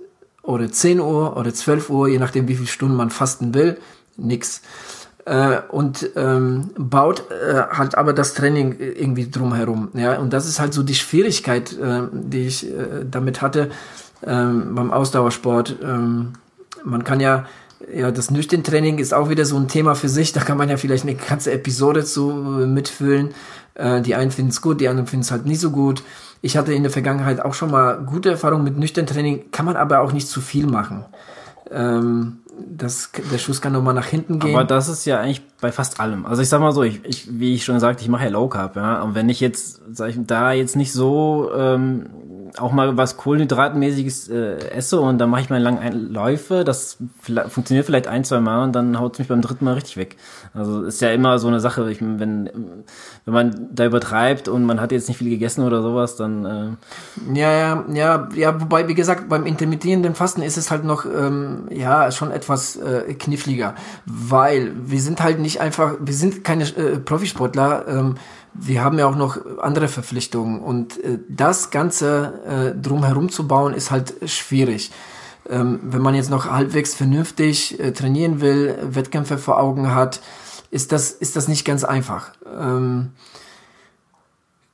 [0.44, 3.78] oder 10 Uhr oder 12 Uhr, je nachdem wie viele Stunden man fasten will,
[4.18, 4.62] nix.
[5.26, 9.90] Äh, und ähm, baut äh, halt aber das Training irgendwie drumherum.
[9.94, 13.72] Ja, und das ist halt so die Schwierigkeit, äh, die ich äh, damit hatte
[14.22, 15.78] ähm, beim Ausdauersport.
[15.82, 16.34] Ähm,
[16.84, 17.46] man kann ja
[17.92, 20.32] ja, das Nüchtern-Training ist auch wieder so ein Thema für sich.
[20.32, 23.34] Da kann man ja vielleicht eine ganze Episode zu äh, mitfüllen.
[23.76, 26.04] Äh, die einen finden es gut, die anderen finden es halt nicht so gut.
[26.46, 29.78] Ich hatte in der Vergangenheit auch schon mal gute Erfahrungen mit nüchtern Training, kann man
[29.78, 31.06] aber auch nicht zu viel machen.
[31.72, 34.54] Ähm, das, der Schuss kann nochmal nach hinten gehen.
[34.54, 36.26] Aber das ist ja eigentlich bei fast allem.
[36.26, 38.50] Also ich sag mal so, ich, ich wie ich schon gesagt, ich mache ja Low
[38.50, 39.02] Carb, ja.
[39.02, 42.06] Und wenn ich jetzt, sag ich, da jetzt nicht so ähm,
[42.58, 46.98] auch mal was Kohlenhydratmäßiges äh, esse und dann mache ich mal lang ein Läufe, das
[47.48, 50.18] funktioniert vielleicht ein, zwei Mal und dann haut es mich beim dritten Mal richtig weg.
[50.54, 52.50] Also ist ja immer so eine Sache, ich, wenn,
[53.26, 57.34] wenn man da übertreibt und man hat jetzt nicht viel gegessen oder sowas, dann äh
[57.34, 61.68] Ja, ja, ja, ja, wobei, wie gesagt, beim intermittierenden Fasten ist es halt noch ähm,
[61.72, 63.74] ja schon etwas äh, kniffliger,
[64.06, 68.16] weil wir sind halt nicht einfach, wir sind keine äh, Profisportler, ähm,
[68.54, 73.74] wir haben ja auch noch andere Verpflichtungen und äh, das Ganze äh, drumherum zu bauen
[73.74, 74.92] ist halt schwierig.
[75.50, 80.22] Ähm, wenn man jetzt noch halbwegs vernünftig äh, trainieren will, Wettkämpfe vor Augen hat,
[80.72, 82.32] ist das, ist das nicht ganz einfach.
[82.46, 83.12] Ähm,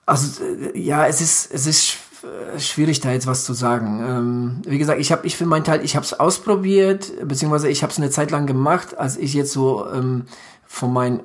[0.06, 4.04] also äh, ja, es ist, es ist äh, schwierig da jetzt was zu sagen.
[4.06, 7.82] Ähm, wie gesagt, ich habe, ich für meinen Teil, ich habe es ausprobiert, beziehungsweise ich
[7.82, 10.26] habe es eine Zeit lang gemacht, als ich jetzt so ähm,
[10.70, 11.22] von meinen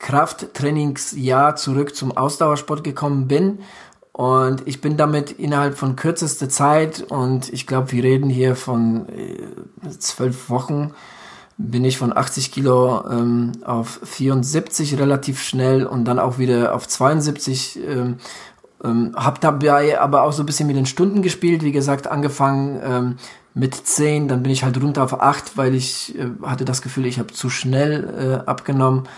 [0.00, 3.60] Krafttrainingsjahr zurück zum Ausdauersport gekommen bin.
[4.12, 9.08] Und ich bin damit innerhalb von kürzester Zeit und ich glaube, wir reden hier von
[9.08, 10.92] äh, zwölf Wochen,
[11.56, 16.88] bin ich von 80 Kilo ähm, auf 74 relativ schnell und dann auch wieder auf
[16.88, 17.78] 72.
[17.86, 18.16] Ähm,
[18.82, 22.80] ähm, hab dabei aber auch so ein bisschen mit den Stunden gespielt, wie gesagt, angefangen
[22.82, 23.16] ähm,
[23.58, 27.06] mit 10, dann bin ich halt runter auf 8, weil ich äh, hatte das Gefühl,
[27.06, 29.08] ich habe zu schnell äh, abgenommen.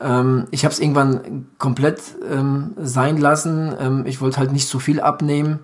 [0.00, 2.00] Ähm, ich habe es irgendwann komplett
[2.30, 3.74] ähm, sein lassen.
[3.78, 5.60] Ähm, ich wollte halt nicht so viel abnehmen.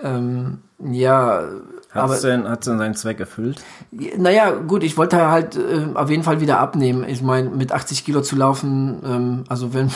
[0.00, 1.42] Ähm, ja,
[1.90, 3.62] hat aber denn, hat's denn seinen Zweck erfüllt?
[3.90, 7.04] Naja, gut, ich wollte halt äh, auf jeden Fall wieder abnehmen.
[7.08, 9.90] Ich meine, mit 80 Kilo zu laufen, ähm, also wenn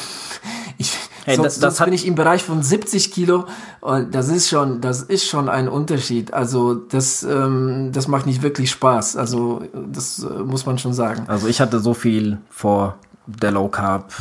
[1.25, 3.47] hey, sonst, das, das sonst bin ich im Bereich von 70 Kilo
[3.81, 6.33] und das ist schon, das ist schon ein Unterschied.
[6.33, 9.17] Also das, ähm, das macht nicht wirklich Spaß.
[9.17, 11.25] Also das äh, muss man schon sagen.
[11.29, 12.97] Also ich hatte so viel vor
[13.27, 14.13] der Low Carb,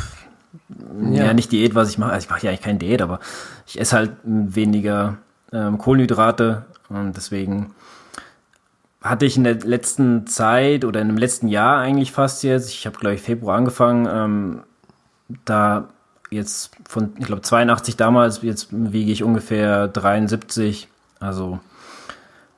[1.10, 2.12] ja, ja nicht Diät, was ich mache.
[2.12, 3.20] Also ich mache ja eigentlich keine Diät, aber
[3.66, 5.18] ich esse halt weniger
[5.52, 7.74] ähm, Kohlenhydrate und deswegen
[9.02, 12.86] hatte ich in der letzten Zeit oder in dem letzten Jahr eigentlich fast jetzt, ich
[12.86, 14.62] habe glaube ich Februar angefangen, ähm,
[15.44, 15.88] da
[16.32, 20.88] jetzt von, ich glaube 82 damals, jetzt wiege ich ungefähr 73,
[21.20, 21.60] also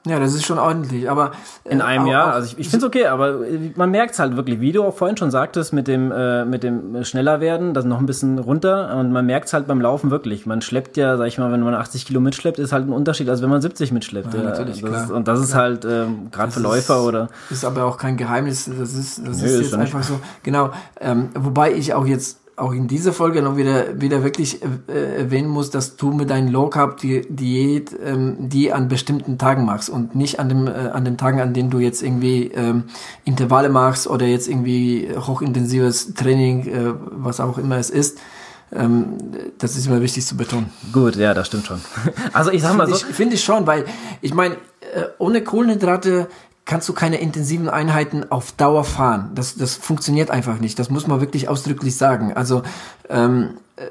[0.06, 1.32] ja, das ist schon ordentlich, aber
[1.64, 3.38] äh, in einem auch, Jahr, also ich, ich finde es okay, aber
[3.74, 6.62] man merkt es halt wirklich, wie du auch vorhin schon sagtest, mit dem äh, mit
[6.62, 10.10] dem schneller werden, das noch ein bisschen runter und man merkt es halt beim Laufen
[10.10, 10.44] wirklich.
[10.44, 13.30] Man schleppt ja, sag ich mal, wenn man 80 Kilo mitschleppt, ist halt ein Unterschied,
[13.30, 14.34] als wenn man 70 mitschleppt.
[14.34, 15.04] Ja, ja natürlich, das klar.
[15.04, 18.18] Ist, und das ist halt äh, gerade für Läufer ist, oder ist aber auch kein
[18.18, 20.20] Geheimnis, das ist das Nö, ist jetzt einfach so.
[20.42, 20.70] Genau,
[21.00, 25.48] ähm, wobei ich auch jetzt auch in dieser Folge noch wieder, wieder wirklich äh, erwähnen
[25.48, 30.14] muss, dass du mit deinen Low Carb Diät ähm, die an bestimmten Tagen machst und
[30.14, 32.84] nicht an dem äh, an den Tagen, an denen du jetzt irgendwie ähm,
[33.24, 38.18] Intervalle machst oder jetzt irgendwie hochintensives Training, äh, was auch immer es ist.
[38.72, 39.16] Ähm,
[39.58, 40.72] das ist immer wichtig zu betonen.
[40.92, 41.80] Gut, ja, das stimmt schon.
[42.32, 43.84] Also ich sag mal so, finde ich schon, weil
[44.20, 46.28] ich meine, äh, ohne Kohlenhydrate
[46.64, 49.32] kannst du keine intensiven Einheiten auf Dauer fahren.
[49.34, 50.78] Das, das funktioniert einfach nicht.
[50.78, 52.32] Das muss man wirklich ausdrücklich sagen.
[52.32, 52.62] Also
[53.08, 53.86] ähm, äh,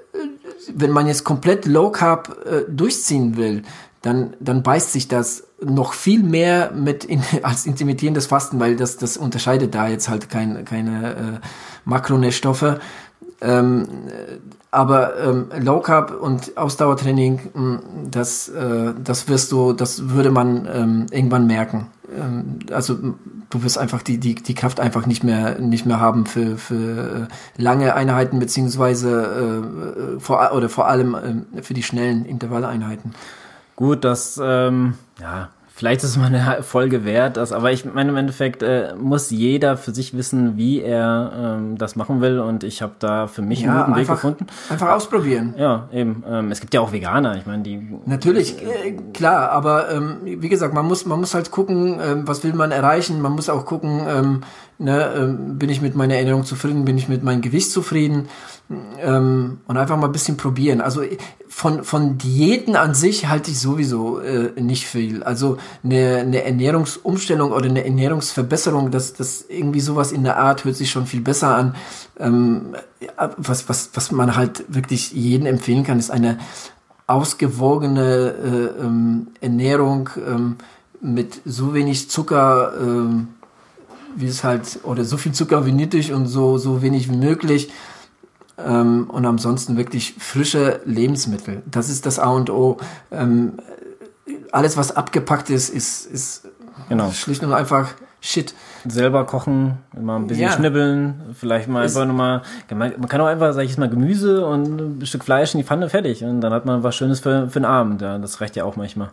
[0.74, 3.64] wenn man jetzt komplett Low Carb äh, durchziehen will,
[4.02, 8.98] dann, dann beißt sich das noch viel mehr mit in, als intimidierendes Fasten, weil das,
[8.98, 11.16] das unterscheidet da jetzt halt kein, keine äh,
[11.86, 12.80] Makronährstoffe.
[13.42, 13.88] Ähm,
[14.72, 20.68] aber ähm, Low Carb und Ausdauertraining, mh, das, äh, das wirst du, das würde man
[20.74, 21.88] ähm, irgendwann merken.
[22.18, 22.98] Ähm, also
[23.50, 27.28] du wirst einfach die, die, die Kraft einfach nicht mehr, nicht mehr haben für, für
[27.30, 33.14] äh, lange Einheiten, beziehungsweise äh, vor, oder vor allem äh, für die schnellen Intervalleinheiten.
[33.76, 38.12] Gut, das, ähm, ja, Vielleicht ist es mal eine Folge wert, das, aber ich meine
[38.12, 42.64] im Endeffekt äh, muss jeder für sich wissen, wie er ähm, das machen will und
[42.64, 44.48] ich habe da für mich ja, einen guten einfach, Weg gefunden.
[44.70, 45.56] Einfach ausprobieren.
[45.58, 46.24] Ja, eben.
[46.30, 47.90] Ähm, es gibt ja auch Veganer, ich meine die.
[48.06, 52.44] Natürlich, äh, klar, aber ähm, wie gesagt, man muss man muss halt gucken, ähm, was
[52.44, 53.20] will man erreichen.
[53.20, 54.42] Man muss auch gucken, ähm,
[54.84, 58.28] ne, ähm, bin ich mit meiner Ernährung zufrieden, bin ich mit meinem Gewicht zufrieden
[59.02, 60.82] ähm, und einfach mal ein bisschen probieren.
[60.82, 61.02] Also
[61.48, 65.24] von, von Diäten an sich halte ich sowieso äh, nicht viel.
[65.24, 70.76] Also eine, eine Ernährungsumstellung oder eine Ernährungsverbesserung, das, das irgendwie sowas in der Art hört
[70.76, 71.76] sich schon viel besser an.
[72.20, 72.76] Ähm,
[73.38, 76.40] was, was, was man halt wirklich jedem empfehlen kann, ist eine
[77.08, 78.34] ausgewogene
[78.80, 80.56] äh, ähm, Ernährung ähm,
[81.02, 83.28] mit so wenig Zucker, ähm,
[84.16, 87.72] wie es halt, oder so viel Zucker wie nötig und so, so wenig wie möglich
[88.58, 91.64] ähm, und ansonsten wirklich frische Lebensmittel.
[91.66, 92.78] Das ist das A und O.
[93.12, 93.54] Ähm,
[94.52, 96.48] alles, was abgepackt ist, ist, ist
[96.90, 97.12] genau.
[97.12, 97.90] schlicht und einfach
[98.26, 98.56] Shit.
[98.88, 100.52] Selber kochen, mal ein bisschen ja.
[100.54, 103.90] schnibbeln, vielleicht mal ist einfach nur mal, man kann auch einfach, sag ich jetzt mal,
[103.90, 107.20] Gemüse und ein Stück Fleisch in die Pfanne fertig und dann hat man was Schönes
[107.20, 108.02] für, für den Abend.
[108.02, 109.10] Ja, das reicht ja auch manchmal.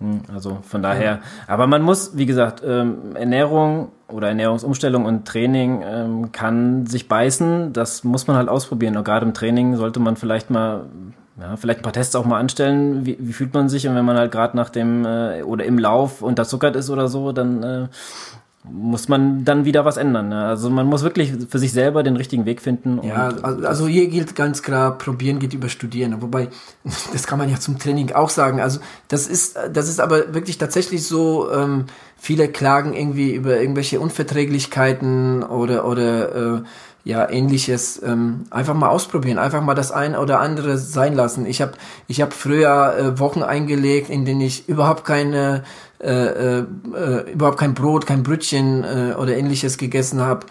[0.00, 5.82] Hm, also von daher, aber man muss, wie gesagt, ähm, Ernährung oder Ernährungsumstellung und Training
[5.84, 7.72] ähm, kann sich beißen.
[7.72, 8.96] Das muss man halt ausprobieren.
[8.96, 10.86] Und gerade im Training sollte man vielleicht mal,
[11.38, 13.04] ja, vielleicht ein paar Tests auch mal anstellen.
[13.06, 13.86] Wie, wie fühlt man sich?
[13.86, 17.32] Und wenn man halt gerade nach dem äh, oder im Lauf unterzuckert ist oder so,
[17.32, 17.88] dann äh,
[18.62, 20.28] muss man dann wieder was ändern.
[20.28, 20.44] Ne?
[20.44, 23.00] Also man muss wirklich für sich selber den richtigen Weg finden.
[23.02, 26.20] ja, also, hier gilt ganz klar, probieren geht über studieren.
[26.20, 26.48] Wobei,
[27.12, 28.60] das kann man ja zum Training auch sagen.
[28.60, 31.86] Also das ist, das ist aber wirklich tatsächlich so, ähm,
[32.20, 36.62] viele klagen irgendwie über irgendwelche Unverträglichkeiten oder, oder äh,
[37.04, 41.46] ja ähnliches ähm, einfach mal ausprobieren, einfach mal das ein oder andere sein lassen.
[41.46, 41.72] Ich habe
[42.08, 45.64] ich hab früher äh, Wochen eingelegt, in denen ich überhaupt keine
[46.00, 50.46] äh, äh, äh, überhaupt kein Brot, kein Brötchen äh, oder ähnliches gegessen habe,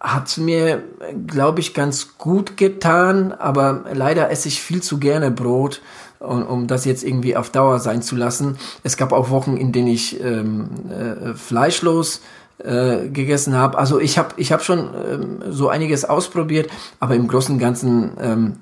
[0.00, 0.82] hat mir,
[1.26, 5.80] glaube ich, ganz gut getan, aber leider esse ich viel zu gerne Brot
[6.24, 8.58] um, um das jetzt irgendwie auf Dauer sein zu lassen.
[8.82, 12.20] Es gab auch Wochen, in denen ich ähm, äh, fleischlos äh,
[12.58, 13.78] gegessen habe.
[13.78, 18.12] Also ich habe ich hab schon ähm, so einiges ausprobiert, aber im Großen und Ganzen,
[18.20, 18.56] ähm,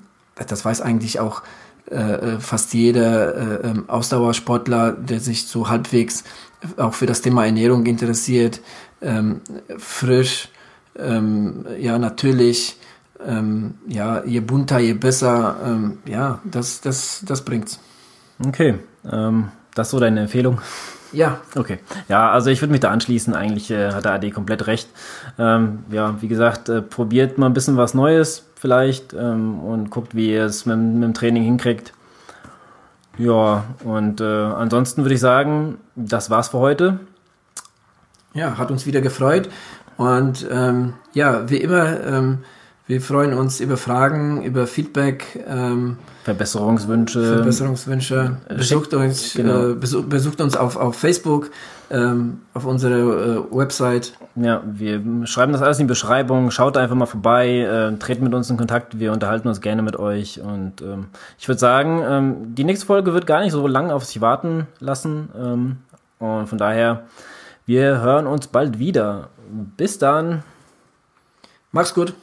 [0.47, 1.43] das weiß eigentlich auch
[1.91, 6.23] äh, äh fast jeder äh, ähm, Ausdauersportler, der sich so halbwegs
[6.77, 8.61] auch für das Thema Ernährung interessiert,
[9.01, 9.41] ähm,
[9.77, 10.49] frisch,
[10.97, 12.77] ähm, ja natürlich,
[13.25, 17.79] ähm, ja je bunter, je besser, ähm, ja das das das bringt's.
[18.45, 18.75] Okay,
[19.11, 20.61] ähm, das so deine Empfehlung.
[21.13, 21.41] Ja.
[21.55, 21.79] Okay.
[22.09, 23.33] Ja, also ich würde mich da anschließen.
[23.33, 24.89] Eigentlich äh, hat der AD komplett recht.
[25.37, 30.15] Ähm, ja, wie gesagt, äh, probiert mal ein bisschen was Neues vielleicht ähm, und guckt,
[30.15, 31.93] wie ihr es mit, mit, dem Training hinkriegt.
[33.17, 36.99] Ja, und äh, ansonsten würde ich sagen, das war's für heute.
[38.33, 39.49] Ja, hat uns wieder gefreut.
[39.97, 42.39] Und ähm, ja, wie immer, ähm,
[42.85, 45.41] wir freuen uns über Fragen, über Feedback.
[45.47, 47.35] Ähm, Verbesserungswünsche.
[47.35, 48.37] Verbesserungswünsche.
[48.49, 49.69] Besucht uns, genau.
[49.69, 51.51] äh, besucht, besucht uns auf, auf Facebook,
[51.89, 54.13] ähm, auf unserer äh, Website.
[54.35, 56.51] Ja, wir schreiben das alles in die Beschreibung.
[56.51, 58.99] Schaut einfach mal vorbei, äh, treten mit uns in Kontakt.
[58.99, 60.41] Wir unterhalten uns gerne mit euch.
[60.41, 61.05] Und ähm,
[61.39, 64.67] ich würde sagen, ähm, die nächste Folge wird gar nicht so lange auf sich warten
[64.79, 65.29] lassen.
[65.37, 65.77] Ähm,
[66.19, 67.05] und von daher,
[67.65, 69.29] wir hören uns bald wieder.
[69.77, 70.43] Bis dann.
[71.71, 72.13] Mach's gut.